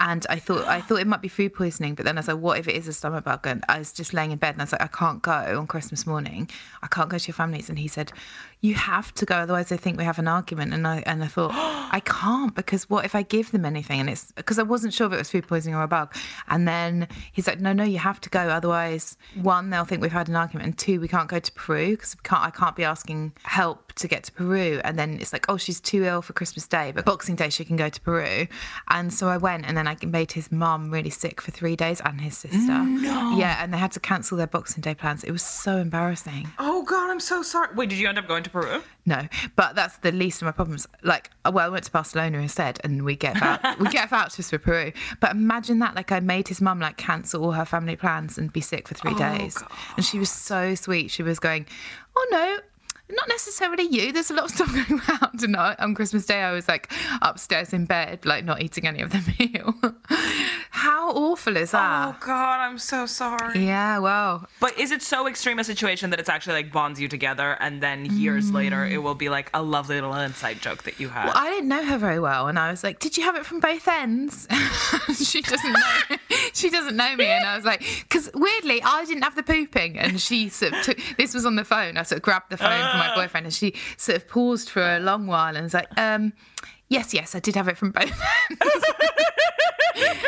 and 0.00 0.26
I 0.30 0.38
thought 0.38 0.66
I 0.66 0.80
thought 0.80 0.98
it 0.98 1.06
might 1.06 1.20
be 1.20 1.28
food 1.28 1.52
poisoning. 1.54 1.94
But 1.94 2.06
then 2.06 2.16
I 2.16 2.20
was 2.20 2.28
like, 2.28 2.38
"What 2.38 2.58
if 2.58 2.66
it 2.66 2.74
is 2.74 2.88
a 2.88 2.92
stomach 2.92 3.24
bug?" 3.24 3.46
And 3.46 3.62
I 3.68 3.78
was 3.78 3.92
just 3.92 4.14
laying 4.14 4.30
in 4.30 4.38
bed 4.38 4.54
and 4.54 4.62
I 4.62 4.64
was 4.64 4.72
like, 4.72 4.82
"I 4.82 4.86
can't 4.86 5.20
go 5.20 5.58
on 5.58 5.66
Christmas 5.66 6.06
morning. 6.06 6.48
I 6.82 6.86
can't 6.86 7.10
go 7.10 7.18
to 7.18 7.28
your 7.28 7.34
family's." 7.34 7.68
And 7.68 7.78
he 7.78 7.86
said, 7.86 8.10
"You 8.62 8.74
have 8.74 9.12
to 9.14 9.26
go, 9.26 9.36
otherwise 9.36 9.68
they 9.68 9.76
think 9.76 9.98
we 9.98 10.04
have 10.04 10.18
an 10.18 10.26
argument." 10.26 10.72
And 10.72 10.86
I 10.86 11.02
and 11.04 11.22
I 11.22 11.26
thought, 11.26 11.50
"I 11.92 12.00
can't 12.00 12.54
because 12.54 12.88
what 12.88 13.04
if 13.04 13.14
I 13.14 13.22
give 13.22 13.52
them 13.52 13.66
anything?" 13.66 14.00
And 14.00 14.08
it's 14.08 14.32
because 14.32 14.58
I 14.58 14.62
wasn't 14.62 14.94
sure 14.94 15.06
if 15.06 15.12
it 15.12 15.18
was 15.18 15.30
food 15.30 15.46
poisoning 15.46 15.74
or 15.76 15.82
a 15.82 15.88
bug. 15.88 16.14
And 16.48 16.66
then 16.66 17.06
he's 17.30 17.46
like, 17.46 17.60
"No, 17.60 17.74
no, 17.74 17.84
you 17.84 17.98
have 17.98 18.22
to 18.22 18.30
go, 18.30 18.40
otherwise, 18.40 19.18
one, 19.34 19.68
they'll 19.68 19.84
think 19.84 20.00
we've 20.00 20.12
had 20.12 20.30
an 20.30 20.36
argument, 20.36 20.64
and 20.64 20.78
two, 20.78 20.98
we 20.98 21.08
can't 21.08 21.28
go 21.28 21.38
to 21.38 21.52
Peru 21.52 21.90
because 21.90 22.14
can't 22.14 22.42
I 22.42 22.50
can't 22.50 22.74
be 22.74 22.84
asking 22.84 23.32
help 23.42 23.92
to 23.94 24.08
get 24.08 24.24
to 24.24 24.32
Peru." 24.32 24.80
And 24.82 24.98
then 24.98 25.18
it's 25.20 25.34
like, 25.34 25.44
"Oh, 25.50 25.58
she's 25.58 25.78
too 25.78 26.04
ill 26.04 26.22
for 26.22 26.32
Christmas 26.32 26.66
Day, 26.66 26.90
but 26.94 27.04
Boxing 27.04 27.36
Day 27.36 27.50
she 27.50 27.66
can 27.66 27.76
go 27.76 27.90
to 27.90 28.00
Peru." 28.00 28.46
And 28.88 29.12
so 29.12 29.28
I 29.28 29.36
went, 29.36 29.66
and 29.66 29.76
then 29.76 29.89
made 30.02 30.32
his 30.32 30.50
mum 30.50 30.90
really 30.90 31.10
sick 31.10 31.40
for 31.40 31.50
three 31.50 31.76
days 31.76 32.00
and 32.04 32.20
his 32.20 32.36
sister. 32.36 32.58
Yeah, 32.58 33.62
and 33.62 33.72
they 33.72 33.78
had 33.78 33.92
to 33.92 34.00
cancel 34.00 34.36
their 34.36 34.46
Boxing 34.46 34.80
Day 34.80 34.94
plans. 34.94 35.24
It 35.24 35.30
was 35.30 35.42
so 35.42 35.76
embarrassing. 35.76 36.48
Oh 36.58 36.82
God, 36.82 37.10
I'm 37.10 37.20
so 37.20 37.42
sorry. 37.42 37.74
Wait, 37.74 37.88
did 37.88 37.98
you 37.98 38.08
end 38.08 38.18
up 38.18 38.26
going 38.26 38.42
to 38.42 38.50
Peru? 38.50 38.82
No, 39.06 39.28
but 39.56 39.74
that's 39.74 39.98
the 39.98 40.12
least 40.12 40.42
of 40.42 40.46
my 40.46 40.52
problems. 40.52 40.86
Like, 41.02 41.30
well, 41.44 41.58
I 41.58 41.68
went 41.68 41.84
to 41.84 41.90
Barcelona 41.92 42.38
instead, 42.38 42.80
and 42.84 43.04
we 43.04 43.16
get 43.16 43.38
vou- 43.38 43.74
we 43.84 43.90
get 43.90 44.10
vouchers 44.10 44.50
for 44.50 44.58
Peru. 44.58 44.92
But 45.20 45.32
imagine 45.32 45.78
that, 45.80 45.94
like, 45.94 46.12
I 46.12 46.20
made 46.20 46.48
his 46.48 46.60
mum 46.60 46.80
like 46.80 46.96
cancel 46.96 47.44
all 47.44 47.52
her 47.52 47.64
family 47.64 47.96
plans 47.96 48.38
and 48.38 48.52
be 48.52 48.60
sick 48.60 48.88
for 48.88 48.94
three 48.94 49.14
oh, 49.14 49.18
days, 49.18 49.62
and 49.96 50.04
she 50.04 50.18
was 50.18 50.30
so 50.30 50.74
sweet. 50.74 51.10
She 51.10 51.22
was 51.22 51.38
going, 51.38 51.66
"Oh 52.16 52.26
no." 52.30 52.58
Not 53.12 53.28
necessarily 53.28 53.84
you. 53.84 54.12
There's 54.12 54.30
a 54.30 54.34
lot 54.34 54.44
of 54.46 54.50
stuff 54.50 54.72
going 54.88 55.00
around. 55.08 55.42
And 55.42 55.56
I- 55.56 55.76
on 55.78 55.94
Christmas 55.94 56.26
Day, 56.26 56.42
I 56.42 56.52
was 56.52 56.68
like 56.68 56.92
upstairs 57.22 57.72
in 57.72 57.84
bed, 57.86 58.24
like 58.24 58.44
not 58.44 58.62
eating 58.62 58.86
any 58.86 59.00
of 59.00 59.10
the 59.10 59.22
meal. 59.38 59.74
How 60.70 61.10
awful 61.12 61.56
is 61.56 61.72
that? 61.72 62.08
Oh 62.08 62.16
God, 62.24 62.60
I'm 62.60 62.78
so 62.78 63.04
sorry. 63.06 63.64
Yeah, 63.66 63.98
well, 63.98 64.48
But 64.60 64.78
is 64.78 64.92
it 64.92 65.02
so 65.02 65.26
extreme 65.26 65.58
a 65.58 65.64
situation 65.64 66.10
that 66.10 66.20
it's 66.20 66.28
actually 66.28 66.54
like 66.54 66.72
bonds 66.72 67.00
you 67.00 67.08
together, 67.08 67.56
and 67.60 67.82
then 67.82 68.04
years 68.18 68.50
later 68.50 68.86
it 68.86 68.98
will 69.02 69.14
be 69.14 69.28
like 69.28 69.50
a 69.52 69.62
lovely 69.62 69.96
little 69.96 70.14
inside 70.14 70.60
joke 70.60 70.84
that 70.84 70.98
you 71.00 71.08
had? 71.08 71.26
Well, 71.26 71.34
I 71.36 71.50
didn't 71.50 71.68
know 71.68 71.84
her 71.84 71.98
very 71.98 72.18
well, 72.20 72.46
and 72.48 72.58
I 72.58 72.70
was 72.70 72.82
like, 72.84 72.98
"Did 73.00 73.16
you 73.16 73.24
have 73.24 73.36
it 73.36 73.44
from 73.44 73.60
both 73.60 73.86
ends?" 73.88 74.46
she 75.22 75.42
doesn't 75.42 75.72
know. 75.72 76.16
she 76.54 76.70
doesn't 76.70 76.96
know 76.96 77.14
me, 77.16 77.26
and 77.26 77.44
I 77.44 77.56
was 77.56 77.64
like, 77.64 77.80
"Because 78.08 78.30
weirdly, 78.34 78.82
I 78.82 79.04
didn't 79.04 79.22
have 79.22 79.36
the 79.36 79.42
pooping," 79.42 79.98
and 79.98 80.20
she 80.20 80.48
sort 80.48 80.72
of 80.72 80.82
took. 80.82 80.98
This 81.18 81.34
was 81.34 81.44
on 81.44 81.56
the 81.56 81.64
phone. 81.64 81.96
I 81.98 82.04
sort 82.04 82.18
of 82.18 82.22
grabbed 82.22 82.50
the 82.50 82.56
phone 82.56 82.90
from 82.90 82.99
my 83.08 83.14
boyfriend, 83.14 83.46
and 83.46 83.54
she 83.54 83.74
sort 83.96 84.16
of 84.16 84.28
paused 84.28 84.70
for 84.70 84.82
a 84.82 85.00
long 85.00 85.26
while 85.26 85.54
and 85.56 85.64
was 85.64 85.74
like, 85.74 85.88
"Um, 85.98 86.32
yes, 86.88 87.12
yes, 87.14 87.34
I 87.34 87.40
did 87.40 87.54
have 87.56 87.68
it 87.68 87.76
from 87.76 87.90
both 87.92 88.04
ends." 88.04 88.84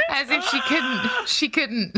As 0.09 0.31
if 0.31 0.45
she 0.45 0.61
couldn't, 0.63 1.01
she 1.27 1.49
couldn't 1.49 1.97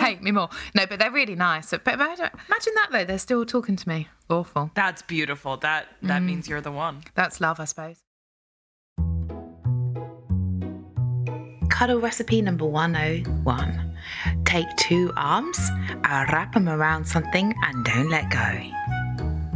hate 0.00 0.22
me 0.22 0.30
more. 0.30 0.48
No, 0.74 0.84
but 0.86 0.98
they're 0.98 1.10
really 1.10 1.34
nice. 1.34 1.70
But 1.70 1.94
imagine 1.94 2.28
imagine 2.48 2.72
that 2.74 2.88
though, 2.92 3.04
they're 3.04 3.18
still 3.18 3.44
talking 3.46 3.76
to 3.76 3.88
me. 3.88 4.08
Awful. 4.28 4.70
That's 4.74 5.00
beautiful. 5.02 5.56
That 5.56 5.86
that 6.02 6.20
Mm. 6.22 6.26
means 6.26 6.48
you're 6.48 6.60
the 6.60 6.72
one. 6.72 7.02
That's 7.14 7.40
love, 7.40 7.58
I 7.60 7.64
suppose. 7.64 7.98
Cuddle 11.70 12.00
recipe 12.00 12.42
number 12.42 12.64
101. 12.66 13.96
Take 14.44 14.66
two 14.76 15.10
arms, 15.16 15.58
uh, 16.04 16.26
wrap 16.32 16.52
them 16.52 16.68
around 16.68 17.04
something, 17.06 17.52
and 17.64 17.84
don't 17.84 18.10
let 18.10 18.30
go. 18.30 18.70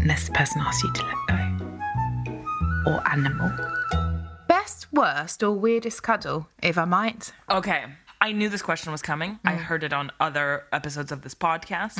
Unless 0.06 0.28
the 0.28 0.34
person 0.34 0.60
asks 0.64 0.84
you 0.84 0.92
to 0.92 1.02
let 1.04 1.16
go. 1.26 2.92
Or 2.92 3.08
animal. 3.10 3.50
Best, 4.46 4.86
worst, 4.92 5.42
or 5.42 5.50
weirdest 5.50 6.04
cuddle, 6.04 6.46
if 6.62 6.78
I 6.78 6.84
might? 6.84 7.32
Okay, 7.50 7.86
I 8.20 8.30
knew 8.30 8.48
this 8.48 8.62
question 8.62 8.92
was 8.92 9.02
coming. 9.02 9.40
I 9.44 9.54
Mm. 9.54 9.62
heard 9.64 9.82
it 9.82 9.92
on 9.92 10.12
other 10.20 10.62
episodes 10.72 11.10
of 11.10 11.22
this 11.22 11.34
podcast. 11.34 11.98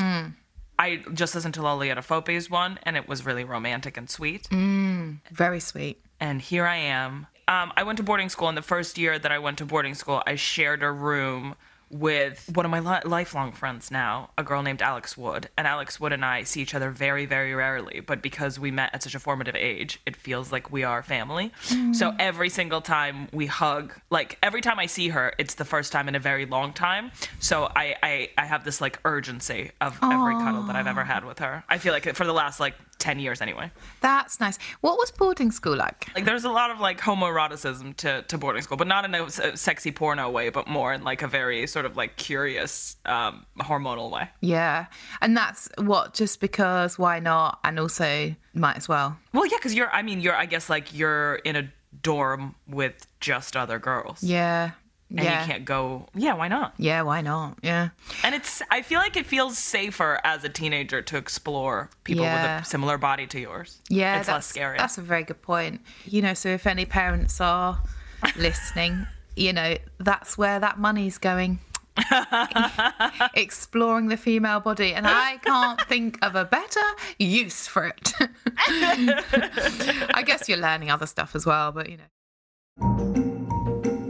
I 0.79 1.03
just 1.15 1.35
listened 1.35 1.55
to 1.55 1.63
Lolly 1.63 1.89
Adefope's 1.89 2.49
one, 2.49 2.79
and 2.85 2.97
it 2.97 3.09
was 3.09 3.27
really 3.27 3.43
romantic 3.43 3.97
and 3.97 4.09
sweet. 4.09 4.47
Very 4.53 5.59
sweet. 5.59 6.01
and 6.21 6.41
here 6.41 6.65
I 6.65 6.77
am. 6.77 7.27
Um, 7.49 7.73
I 7.77 7.83
went 7.83 7.97
to 7.97 8.05
boarding 8.05 8.29
school, 8.29 8.49
and 8.49 8.57
the 8.57 8.63
first 8.63 8.97
year 8.99 9.19
that 9.19 9.33
I 9.33 9.41
went 9.41 9.59
to 9.59 9.65
boarding 9.67 9.95
school, 9.95 10.23
I 10.29 10.37
shared 10.37 10.85
a 10.85 10.93
room 10.93 11.57
with 11.91 12.51
one 12.55 12.65
of 12.65 12.71
my 12.71 12.81
li- 12.81 13.03
lifelong 13.05 13.53
friends 13.53 13.91
now, 13.91 14.31
a 14.37 14.43
girl 14.43 14.63
named 14.63 14.83
Alex 14.83 15.17
Wood. 15.17 15.49
And 15.57 15.67
Alex 15.67 16.01
Wood 16.01 16.13
and 16.13 16.25
I 16.25 16.43
see 16.43 16.61
each 16.61 16.75
other 16.75 16.91
very, 16.91 17.27
very 17.27 17.55
rarely, 17.55 18.01
but 18.01 18.23
because 18.23 18.59
we 18.59 18.71
met 18.71 18.91
at 18.93 19.03
such 19.03 19.15
a 19.15 19.21
formative 19.21 19.55
age, 19.55 20.01
it 20.05 20.17
feels 20.17 20.51
like 20.51 20.73
we 20.73 20.83
are 20.83 21.03
family. 21.03 21.53
So 21.93 22.11
mm. 22.11 22.17
every 22.19 22.49
single 22.49 22.81
time 22.81 23.29
we 23.33 23.47
hug, 23.47 23.95
like 24.11 24.39
every 24.43 24.61
time 24.61 24.79
I 24.79 24.87
see 24.87 25.09
her, 25.09 25.33
it's 25.39 25.55
the 25.55 25.65
first 25.65 25.93
time 25.93 26.09
in 26.09 26.15
a 26.15 26.21
very 26.21 26.47
long 26.47 26.73
time. 26.73 27.13
So 27.39 27.71
I, 27.77 27.95
I, 28.03 28.31
I 28.37 28.47
have 28.47 28.65
this 28.65 28.81
like 28.81 28.99
urgency 29.05 29.71
of 29.81 29.99
every 30.03 30.35
cuddle 30.35 30.65
that 30.65 30.77
I've 30.77 30.87
ever 30.87 31.05
had 31.05 31.25
with 31.25 31.39
her. 31.39 31.65
I 31.69 31.79
feel 31.79 31.93
like 31.93 32.15
for 32.15 32.25
the 32.25 32.33
last 32.33 32.59
like 32.59 32.75
10 32.99 33.19
years 33.19 33.41
anyway. 33.41 33.71
That's 34.01 34.41
nice. 34.41 34.59
What 34.81 34.97
was 34.97 35.11
boarding 35.11 35.51
school 35.51 35.77
like? 35.77 36.09
Like 36.15 36.25
there's 36.25 36.45
a 36.45 36.51
lot 36.51 36.71
of 36.71 36.81
like 36.81 37.01
homoeroticism 37.01 37.97
to, 37.99 38.23
to 38.23 38.39
boarding 38.39 38.63
school, 38.63 38.77
but 38.77 38.87
not 38.87 39.05
in 39.05 39.15
a 39.15 39.57
sexy 39.57 39.93
porno 39.93 40.31
way, 40.31 40.49
but 40.49 40.67
more 40.67 40.93
in 40.93 41.05
like 41.05 41.23
a 41.23 41.29
very 41.29 41.67
sort 41.77 41.85
of 41.85 41.95
like 41.95 42.17
curious 42.17 42.97
um, 43.05 43.45
hormonal 43.61 44.11
way. 44.11 44.31
Yeah. 44.41 44.87
And 45.21 45.37
that's 45.37 45.69
what, 45.77 46.15
just 46.15 46.41
because 46.41 46.99
why 46.99 47.19
not? 47.19 47.59
And 47.65 47.79
also, 47.79 48.35
might 48.55 48.79
as 48.79 48.89
well. 48.89 49.19
Well, 49.35 49.45
yeah, 49.45 49.59
because 49.59 49.75
you're. 49.75 49.91
I 49.91 50.01
mean, 50.01 50.23
you're. 50.23 50.35
I 50.35 50.47
guess 50.47 50.71
like 50.71 50.95
you're 50.95 51.35
in 51.35 51.55
a 51.55 51.71
dorm 52.03 52.55
with 52.67 53.07
just 53.21 53.59
other 53.59 53.79
girls. 53.79 54.23
Yeah. 54.23 54.71
And 55.11 55.21
yeah. 55.21 55.43
you 55.43 55.53
can't 55.53 55.65
go. 55.67 56.07
Yeah, 56.15 56.33
why 56.33 56.49
not? 56.49 56.73
Yeah, 56.79 57.03
why 57.03 57.21
not? 57.21 57.59
Yeah. 57.63 57.91
And 58.25 58.35
it's. 58.35 58.63
I 58.71 58.81
feel 58.81 59.01
like 59.01 59.19
it 59.19 59.27
feels 59.27 59.59
safer 59.59 60.19
as 60.25 60.45
a 60.45 60.49
teenager 60.49 61.03
to 61.03 61.19
explore 61.19 61.91
people 62.05 62.25
Yeah. 62.25 62.57
with 62.57 62.67
a 62.67 62.71
similar 62.71 62.97
body 62.97 63.27
to 63.27 63.39
yours. 63.39 63.83
Yeah, 63.91 64.19
it's 64.19 64.29
less 64.29 64.47
scary. 64.47 64.79
That's 64.79 64.97
a 64.97 65.03
very 65.03 65.25
good 65.25 65.43
point. 65.43 65.83
You 66.07 66.23
know, 66.23 66.33
so 66.33 66.49
if 66.49 66.67
any 66.67 66.87
parents 66.87 67.39
are 67.39 67.83
listening, 68.39 69.07
you 69.37 69.53
know, 69.53 69.77
that's 69.99 70.39
where 70.39 70.59
that 70.59 70.79
money's 70.79 71.19
going. 71.19 71.59
Exploring 73.35 74.09
the 74.09 74.17
female 74.17 74.61
body, 74.61 74.95
and 74.95 75.07
I 75.07 75.39
can't 75.39 75.81
think 75.83 76.19
of 76.23 76.35
a 76.35 76.45
better 76.45 76.81
use 77.19 77.67
for 77.67 77.87
it. 77.87 78.13
I 78.69 80.23
guess 80.27 80.49
you're 80.49 80.59
learning 80.59 80.91
other 80.91 81.07
stuff 81.07 81.35
as 81.35 81.47
well, 81.47 81.73
but 81.73 81.89
you 81.89 81.99
know. 81.99 82.05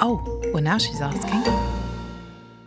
Oh, 0.01 0.43
well, 0.53 0.63
now 0.63 0.79
she's 0.79 1.01
asking. 1.01 1.43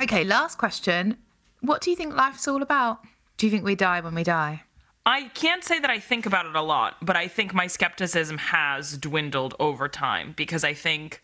Okay, 0.01 0.23
last 0.23 0.57
question. 0.57 1.17
What 1.61 1.81
do 1.81 1.89
you 1.89 1.95
think 1.95 2.15
life's 2.15 2.47
all 2.47 2.61
about? 2.61 2.99
Do 3.37 3.45
you 3.45 3.51
think 3.51 3.63
we 3.63 3.75
die 3.75 3.99
when 3.99 4.15
we 4.15 4.23
die? 4.23 4.63
I 5.05 5.29
can't 5.29 5.63
say 5.63 5.79
that 5.79 5.89
I 5.89 5.99
think 5.99 6.25
about 6.25 6.45
it 6.45 6.55
a 6.55 6.61
lot, 6.61 6.97
but 7.01 7.15
I 7.15 7.27
think 7.27 7.53
my 7.53 7.67
skepticism 7.67 8.37
has 8.37 8.97
dwindled 8.97 9.55
over 9.59 9.87
time 9.87 10.33
because 10.37 10.63
I 10.63 10.73
think 10.73 11.21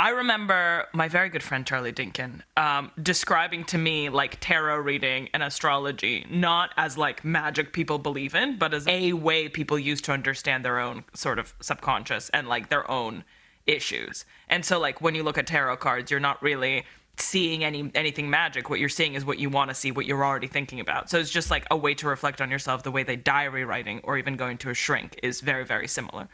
I 0.00 0.10
remember 0.10 0.86
my 0.92 1.08
very 1.08 1.28
good 1.28 1.42
friend 1.42 1.66
Charlie 1.66 1.92
Dinkin 1.92 2.42
um, 2.56 2.92
describing 3.02 3.64
to 3.64 3.78
me 3.78 4.08
like 4.08 4.38
tarot 4.40 4.76
reading 4.76 5.28
and 5.34 5.42
astrology 5.42 6.24
not 6.30 6.70
as 6.76 6.96
like 6.96 7.24
magic 7.24 7.72
people 7.72 7.98
believe 7.98 8.36
in, 8.36 8.58
but 8.58 8.72
as 8.72 8.86
a 8.86 9.12
way 9.14 9.48
people 9.48 9.76
use 9.76 10.00
to 10.02 10.12
understand 10.12 10.64
their 10.64 10.78
own 10.78 11.02
sort 11.14 11.40
of 11.40 11.52
subconscious 11.60 12.28
and 12.28 12.46
like 12.46 12.68
their 12.68 12.88
own 12.88 13.24
issues. 13.66 14.24
And 14.48 14.64
so 14.64 14.78
like 14.78 15.00
when 15.00 15.16
you 15.16 15.24
look 15.24 15.36
at 15.36 15.48
tarot 15.48 15.78
cards, 15.78 16.12
you're 16.12 16.20
not 16.20 16.40
really 16.44 16.84
seeing 17.20 17.64
any 17.64 17.90
anything 17.94 18.30
magic. 18.30 18.70
What 18.70 18.80
you're 18.80 18.88
seeing 18.88 19.14
is 19.14 19.24
what 19.24 19.38
you 19.38 19.50
want 19.50 19.70
to 19.70 19.74
see 19.74 19.90
what 19.90 20.06
you're 20.06 20.24
already 20.24 20.46
thinking 20.46 20.80
about. 20.80 21.10
So 21.10 21.18
it's 21.18 21.30
just 21.30 21.50
like 21.50 21.66
a 21.70 21.76
way 21.76 21.94
to 21.94 22.08
reflect 22.08 22.40
on 22.40 22.50
yourself 22.50 22.82
the 22.82 22.90
way 22.90 23.02
that 23.04 23.24
diary 23.24 23.64
writing 23.64 24.00
or 24.04 24.18
even 24.18 24.36
going 24.36 24.58
to 24.58 24.70
a 24.70 24.74
shrink 24.74 25.18
is 25.22 25.40
very 25.40 25.64
very 25.64 25.88
similar. 25.88 26.28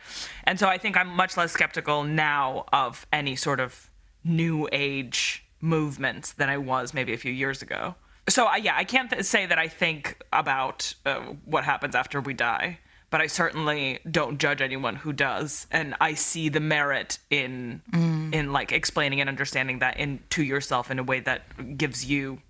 And 0.45 0.59
so 0.59 0.69
i 0.69 0.79
think 0.79 0.97
i'm 0.97 1.09
much 1.09 1.37
less 1.37 1.53
skeptical 1.53 2.05
now 2.05 2.65
of 2.73 3.07
any 3.13 3.37
sort 3.37 3.61
of 3.61 3.91
new 4.23 4.69
age 4.73 5.45
movements 5.61 6.33
than 6.33 6.49
i 6.49 6.57
was 6.57 6.95
maybe 6.95 7.13
a 7.13 7.19
few 7.19 7.33
years 7.33 7.63
ago. 7.63 7.95
So 8.29 8.47
uh, 8.47 8.57
yeah 8.57 8.75
i 8.77 8.85
can't 8.85 9.11
th- 9.11 9.25
say 9.25 9.47
that 9.47 9.59
i 9.59 9.69
think 9.69 10.19
about 10.33 10.95
uh, 11.07 11.21
what 11.45 11.65
happens 11.65 11.95
after 11.95 12.21
we 12.21 12.35
die 12.35 12.79
but 13.15 13.21
I 13.21 13.29
certainly 13.29 14.01
don't 14.11 14.39
judge 14.39 14.61
anyone 14.61 14.97
who 14.97 15.13
does, 15.13 15.69
and 15.71 15.95
I 16.01 16.15
see 16.15 16.49
the 16.49 16.59
merit 16.59 17.21
in 17.31 17.81
mm. 17.93 18.35
in 18.35 18.53
like 18.53 18.73
explaining 18.73 19.21
and 19.21 19.31
understanding 19.31 19.79
that 19.79 20.01
in 20.01 20.19
to 20.31 20.43
yourself 20.43 20.91
in 20.91 20.99
a 20.99 21.05
way 21.05 21.21
that 21.21 21.79
gives 21.79 22.05
you 22.05 22.41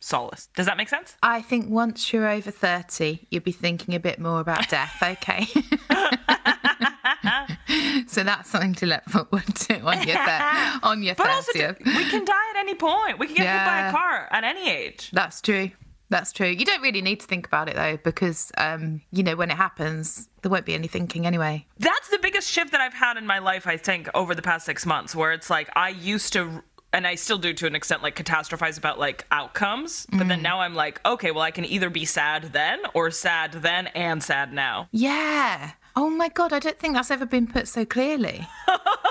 solace. 0.00 0.48
Does 0.56 0.64
that 0.64 0.78
make 0.78 0.88
sense? 0.88 1.14
I 1.22 1.42
think 1.42 1.68
once 1.68 2.10
you're 2.10 2.26
over 2.26 2.50
thirty, 2.50 3.26
you'll 3.28 3.42
be 3.42 3.52
thinking 3.52 3.94
a 3.94 4.00
bit 4.00 4.18
more 4.18 4.40
about 4.40 4.66
death. 4.70 4.96
Okay. 5.02 5.44
so 8.06 8.24
that's 8.24 8.48
something 8.48 8.72
to 8.76 8.86
look 8.86 9.04
forward 9.04 9.54
to 9.54 9.78
on 9.80 10.08
your 10.08 10.16
thir- 10.16 10.80
on 10.84 11.02
your 11.02 11.16
but 11.16 11.26
30th. 11.26 11.34
Also, 11.34 11.74
we 11.84 12.08
can 12.08 12.24
die 12.24 12.50
at 12.54 12.60
any 12.60 12.74
point. 12.74 13.18
We 13.18 13.26
can 13.26 13.36
get 13.36 13.44
yeah. 13.44 13.58
hit 13.58 13.66
by 13.66 13.88
a 13.88 13.92
car 13.92 14.26
at 14.30 14.42
any 14.42 14.70
age. 14.70 15.10
That's 15.12 15.42
true. 15.42 15.72
That's 16.08 16.32
true. 16.32 16.48
You 16.48 16.64
don't 16.64 16.82
really 16.82 17.02
need 17.02 17.20
to 17.20 17.26
think 17.26 17.46
about 17.46 17.68
it 17.68 17.76
though, 17.76 17.96
because 17.96 18.52
um, 18.58 19.00
you 19.10 19.22
know 19.22 19.36
when 19.36 19.50
it 19.50 19.56
happens, 19.56 20.28
there 20.42 20.50
won't 20.50 20.66
be 20.66 20.74
any 20.74 20.86
thinking 20.86 21.26
anyway. 21.26 21.66
That's 21.78 22.08
the 22.08 22.18
biggest 22.18 22.50
shift 22.50 22.72
that 22.72 22.80
I've 22.80 22.94
had 22.94 23.16
in 23.16 23.26
my 23.26 23.38
life, 23.38 23.66
I 23.66 23.76
think, 23.76 24.08
over 24.14 24.34
the 24.34 24.42
past 24.42 24.66
six 24.66 24.84
months, 24.84 25.14
where 25.14 25.32
it's 25.32 25.50
like 25.50 25.70
I 25.74 25.88
used 25.90 26.32
to 26.34 26.62
and 26.92 27.08
I 27.08 27.16
still 27.16 27.38
do 27.38 27.52
to 27.54 27.66
an 27.66 27.74
extent 27.74 28.02
like 28.02 28.14
catastrophize 28.16 28.78
about 28.78 28.98
like 28.98 29.26
outcomes. 29.30 30.06
But 30.10 30.20
mm. 30.20 30.28
then 30.28 30.42
now 30.42 30.60
I'm 30.60 30.74
like, 30.74 31.00
okay, 31.04 31.32
well 31.32 31.42
I 31.42 31.50
can 31.50 31.64
either 31.64 31.90
be 31.90 32.04
sad 32.04 32.52
then 32.52 32.80
or 32.94 33.10
sad 33.10 33.52
then 33.52 33.88
and 33.88 34.22
sad 34.22 34.52
now. 34.52 34.88
Yeah. 34.92 35.72
Oh 35.96 36.10
my 36.10 36.28
god, 36.28 36.52
I 36.52 36.58
don't 36.58 36.78
think 36.78 36.94
that's 36.94 37.10
ever 37.10 37.26
been 37.26 37.46
put 37.46 37.68
so 37.68 37.84
clearly. 37.84 38.46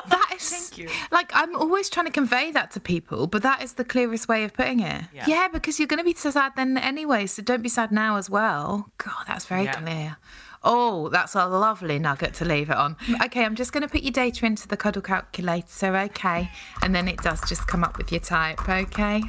is 0.52 0.70
Thank 0.70 0.78
you. 0.78 0.90
like 1.12 1.32
I'm 1.34 1.56
always 1.56 1.90
trying 1.90 2.06
to 2.06 2.12
convey 2.12 2.52
that 2.52 2.72
to 2.72 2.80
people, 2.80 3.28
but 3.28 3.44
that 3.44 3.64
is 3.64 3.74
the 3.74 3.86
clearest 3.86 4.28
way 4.28 4.44
of 4.44 4.54
putting 4.54 4.80
it. 4.80 5.06
Yeah, 5.14 5.26
yeah 5.28 5.48
because 5.48 5.80
you're 5.80 5.88
going 5.88 6.00
to 6.00 6.04
be 6.04 6.14
so 6.14 6.32
sad 6.32 6.54
then 6.56 6.78
anyway, 6.78 7.28
so 7.28 7.42
don't 7.42 7.64
be 7.64 7.70
sad 7.70 7.92
now 7.92 8.18
as 8.18 8.30
well. 8.30 8.92
God, 8.98 9.26
that's 9.28 9.46
very 9.46 9.66
yeah. 9.66 9.80
clear. 9.82 10.18
Oh, 10.66 11.10
that's 11.10 11.36
a 11.36 11.46
lovely 11.46 12.00
nugget 12.00 12.34
to 12.36 12.46
leave 12.46 12.70
it 12.70 12.78
on. 12.78 12.96
Okay, 13.26 13.44
I'm 13.44 13.56
just 13.56 13.74
going 13.74 13.82
to 13.82 13.90
put 13.90 14.02
your 14.02 14.14
data 14.14 14.46
into 14.46 14.66
the 14.66 14.78
cuddle 14.78 15.02
calculator, 15.02 15.96
okay? 15.98 16.50
And 16.82 16.96
then 16.96 17.10
it 17.10 17.18
does 17.18 17.42
just 17.50 17.68
come 17.68 17.84
up 17.84 17.98
with 17.98 18.14
your 18.14 18.22
type, 18.22 18.62
okay? 18.70 19.22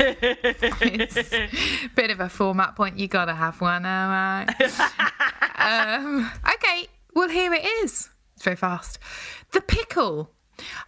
it's 0.00 1.32
a 1.32 1.88
bit 1.94 2.10
of 2.10 2.18
a 2.18 2.28
format 2.28 2.74
point. 2.74 2.98
You 2.98 3.06
got 3.06 3.26
to 3.26 3.34
have 3.34 3.60
one, 3.60 3.86
all 3.86 4.08
right? 4.08 4.46
um, 5.54 6.30
okay, 6.52 6.88
well, 7.14 7.28
here 7.28 7.54
it 7.54 7.64
is. 7.64 8.10
It's 8.34 8.42
very 8.42 8.56
fast. 8.56 8.98
The 9.52 9.60
pickle. 9.60 10.30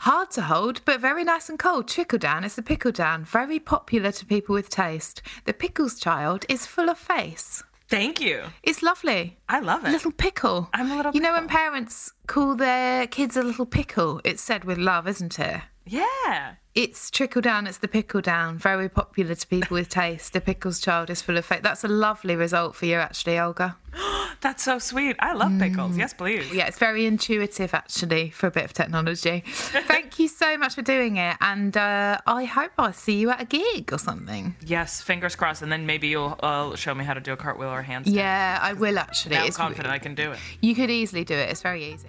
Hard 0.00 0.30
to 0.32 0.42
hold, 0.42 0.84
but 0.84 1.00
very 1.00 1.24
nice 1.24 1.48
and 1.48 1.58
cold. 1.58 1.88
Trickle 1.88 2.18
down 2.18 2.44
is 2.44 2.54
the 2.54 2.62
pickle 2.62 2.92
down. 2.92 3.24
Very 3.24 3.58
popular 3.58 4.12
to 4.12 4.26
people 4.26 4.54
with 4.54 4.68
taste. 4.68 5.22
The 5.44 5.52
pickle's 5.52 5.98
child 5.98 6.44
is 6.48 6.66
full 6.66 6.88
of 6.88 6.98
face. 6.98 7.62
Thank 7.88 8.20
you. 8.20 8.42
It's 8.62 8.82
lovely. 8.82 9.38
I 9.48 9.60
love 9.60 9.84
it. 9.84 9.90
Little 9.90 10.12
pickle. 10.12 10.68
I'm 10.72 10.90
a 10.90 10.96
little 10.96 11.12
You 11.12 11.20
know 11.20 11.32
when 11.32 11.48
parents 11.48 12.12
call 12.26 12.54
their 12.56 13.06
kids 13.06 13.36
a 13.36 13.42
little 13.42 13.66
pickle, 13.66 14.20
it's 14.24 14.42
said 14.42 14.64
with 14.64 14.78
love, 14.78 15.06
isn't 15.06 15.38
it? 15.38 15.60
Yeah. 15.86 16.54
It's 16.74 17.08
trickle 17.08 17.40
down, 17.40 17.68
it's 17.68 17.78
the 17.78 17.86
pickle 17.86 18.20
down. 18.20 18.58
Very 18.58 18.88
popular 18.88 19.36
to 19.36 19.46
people 19.46 19.76
with 19.76 19.88
taste. 19.88 20.32
The 20.32 20.40
pickle's 20.40 20.80
child 20.80 21.08
is 21.08 21.22
full 21.22 21.38
of 21.38 21.44
faith. 21.44 21.62
That's 21.62 21.84
a 21.84 21.88
lovely 21.88 22.34
result 22.34 22.74
for 22.74 22.86
you, 22.86 22.96
actually, 22.96 23.38
Olga. 23.38 23.76
That's 24.40 24.64
so 24.64 24.80
sweet. 24.80 25.14
I 25.20 25.34
love 25.34 25.56
pickles. 25.60 25.92
Mm. 25.92 25.98
Yes, 25.98 26.14
please. 26.14 26.52
Yeah, 26.52 26.66
it's 26.66 26.78
very 26.78 27.06
intuitive, 27.06 27.74
actually, 27.74 28.30
for 28.30 28.48
a 28.48 28.50
bit 28.50 28.64
of 28.64 28.72
technology. 28.72 29.44
Thank 29.46 30.18
you 30.18 30.26
so 30.26 30.58
much 30.58 30.74
for 30.74 30.82
doing 30.82 31.16
it. 31.16 31.36
And 31.40 31.76
uh, 31.76 32.18
I 32.26 32.42
hope 32.42 32.72
I'll 32.76 32.92
see 32.92 33.18
you 33.18 33.30
at 33.30 33.40
a 33.40 33.44
gig 33.44 33.92
or 33.92 33.98
something. 33.98 34.56
Yes, 34.66 35.00
fingers 35.00 35.36
crossed. 35.36 35.62
And 35.62 35.70
then 35.70 35.86
maybe 35.86 36.08
you'll 36.08 36.36
uh, 36.42 36.74
show 36.74 36.92
me 36.92 37.04
how 37.04 37.14
to 37.14 37.20
do 37.20 37.32
a 37.32 37.36
cartwheel 37.36 37.68
or 37.68 37.78
a 37.78 37.84
handstand. 37.84 38.16
Yeah, 38.16 38.58
I 38.60 38.72
will, 38.72 38.98
actually. 38.98 39.36
I'm 39.36 39.52
confident 39.52 39.94
I 39.94 40.00
can 40.00 40.16
do 40.16 40.32
it. 40.32 40.40
You 40.60 40.74
could 40.74 40.90
easily 40.90 41.22
do 41.22 41.34
it. 41.34 41.50
It's 41.50 41.62
very 41.62 41.84
easy. 41.84 42.08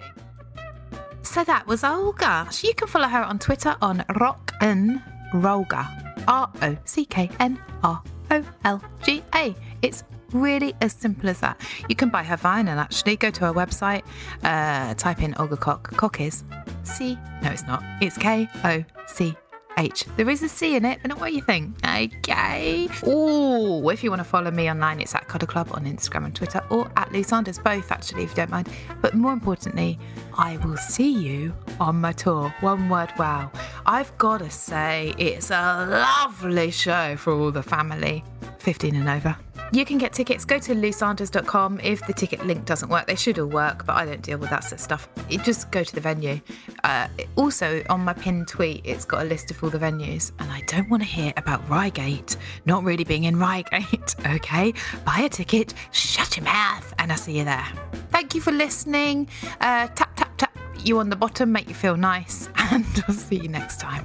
So 1.26 1.44
that 1.44 1.66
was 1.66 1.84
Olga. 1.84 2.48
You 2.62 2.72
can 2.72 2.88
follow 2.88 3.08
her 3.08 3.22
on 3.22 3.38
Twitter 3.38 3.76
on 3.82 4.04
Rock 4.18 4.52
and 4.62 5.02
Rolga. 5.34 6.24
R 6.26 6.50
O 6.62 6.76
C 6.86 7.04
K 7.04 7.28
N 7.40 7.60
R 7.82 8.02
O 8.30 8.44
L 8.64 8.82
G 9.02 9.22
A. 9.34 9.54
It's 9.82 10.04
really 10.32 10.72
as 10.80 10.94
simple 10.94 11.28
as 11.28 11.40
that. 11.40 11.60
You 11.90 11.94
can 11.94 12.08
buy 12.08 12.22
her 12.22 12.38
vinyl 12.38 12.78
actually. 12.78 13.16
Go 13.16 13.30
to 13.30 13.46
her 13.46 13.52
website, 13.52 14.02
uh, 14.44 14.94
type 14.94 15.22
in 15.22 15.34
Olga 15.38 15.56
Koch. 15.58 15.82
Koch 15.96 16.20
is 16.20 16.44
C. 16.84 17.18
No, 17.42 17.50
it's 17.50 17.66
not. 17.66 17.82
It's 18.00 18.16
K 18.16 18.48
O 18.64 18.82
C 19.06 19.36
H. 19.78 20.04
There 20.16 20.28
is 20.28 20.42
a 20.42 20.48
C 20.48 20.76
in 20.76 20.84
it, 20.84 21.00
but 21.02 21.08
not 21.08 21.20
what 21.20 21.32
you 21.32 21.42
think. 21.42 21.76
Okay. 21.84 22.88
Oh, 23.04 23.88
if 23.88 24.02
you 24.02 24.10
want 24.10 24.20
to 24.20 24.24
follow 24.24 24.50
me 24.50 24.70
online, 24.70 25.00
it's 25.00 25.14
at 25.14 25.28
Cuddle 25.28 25.48
Club 25.48 25.68
on 25.72 25.84
Instagram 25.84 26.26
and 26.26 26.34
Twitter, 26.34 26.62
or 26.70 26.90
at 26.96 27.12
Lou 27.12 27.22
Sanders, 27.22 27.58
both 27.58 27.92
actually, 27.92 28.24
if 28.24 28.30
you 28.30 28.36
don't 28.36 28.50
mind. 28.50 28.68
But 29.00 29.14
more 29.14 29.32
importantly, 29.32 29.98
I 30.38 30.56
will 30.58 30.76
see 30.76 31.10
you 31.10 31.54
on 31.78 32.00
my 32.00 32.12
tour. 32.12 32.54
One 32.60 32.88
word 32.88 33.12
wow. 33.18 33.50
I've 33.84 34.16
got 34.18 34.38
to 34.38 34.50
say, 34.50 35.14
it's 35.18 35.50
a 35.50 35.86
lovely 35.86 36.70
show 36.70 37.16
for 37.16 37.32
all 37.32 37.50
the 37.50 37.62
family, 37.62 38.24
15 38.58 38.96
and 38.96 39.08
over. 39.08 39.36
You 39.72 39.84
can 39.84 39.98
get 39.98 40.12
tickets. 40.12 40.44
Go 40.44 40.58
to 40.58 40.74
lousanders.com. 40.74 41.80
If 41.82 42.06
the 42.06 42.12
ticket 42.12 42.46
link 42.46 42.64
doesn't 42.64 42.88
work, 42.88 43.06
they 43.06 43.16
should 43.16 43.38
all 43.38 43.48
work, 43.48 43.84
but 43.84 43.96
I 43.96 44.04
don't 44.04 44.22
deal 44.22 44.38
with 44.38 44.50
that 44.50 44.62
sort 44.62 44.74
of 44.74 44.80
stuff. 44.80 45.08
It, 45.28 45.42
just 45.42 45.70
go 45.70 45.82
to 45.82 45.94
the 45.94 46.00
venue. 46.00 46.40
Uh, 46.84 47.08
also, 47.34 47.82
on 47.90 48.00
my 48.00 48.12
pinned 48.12 48.48
tweet, 48.48 48.82
it's 48.84 49.04
got 49.04 49.22
a 49.22 49.24
list 49.24 49.50
of 49.50 49.62
all 49.62 49.70
the 49.70 49.78
venues, 49.78 50.32
and 50.38 50.50
I 50.50 50.60
don't 50.62 50.88
want 50.88 51.02
to 51.02 51.08
hear 51.08 51.32
about 51.36 51.68
Reigate 51.68 52.36
not 52.64 52.84
really 52.84 53.04
being 53.04 53.24
in 53.24 53.38
Reigate. 53.38 54.14
Okay, 54.26 54.74
buy 55.04 55.20
a 55.20 55.28
ticket, 55.28 55.72
shut 55.92 56.36
your 56.36 56.44
mouth, 56.44 56.94
and 56.98 57.12
I'll 57.12 57.18
see 57.18 57.38
you 57.38 57.44
there. 57.44 57.66
Thank 58.10 58.34
you 58.34 58.40
for 58.40 58.50
listening. 58.50 59.28
Uh, 59.60 59.88
tap 59.88 60.14
tap 60.16 60.36
tap 60.36 60.56
you 60.82 60.98
on 60.98 61.10
the 61.10 61.16
bottom, 61.16 61.52
make 61.52 61.68
you 61.68 61.74
feel 61.74 61.96
nice, 61.96 62.48
and 62.56 62.84
I'll 63.06 63.14
see 63.14 63.36
you 63.36 63.48
next 63.48 63.80
time. 63.80 64.04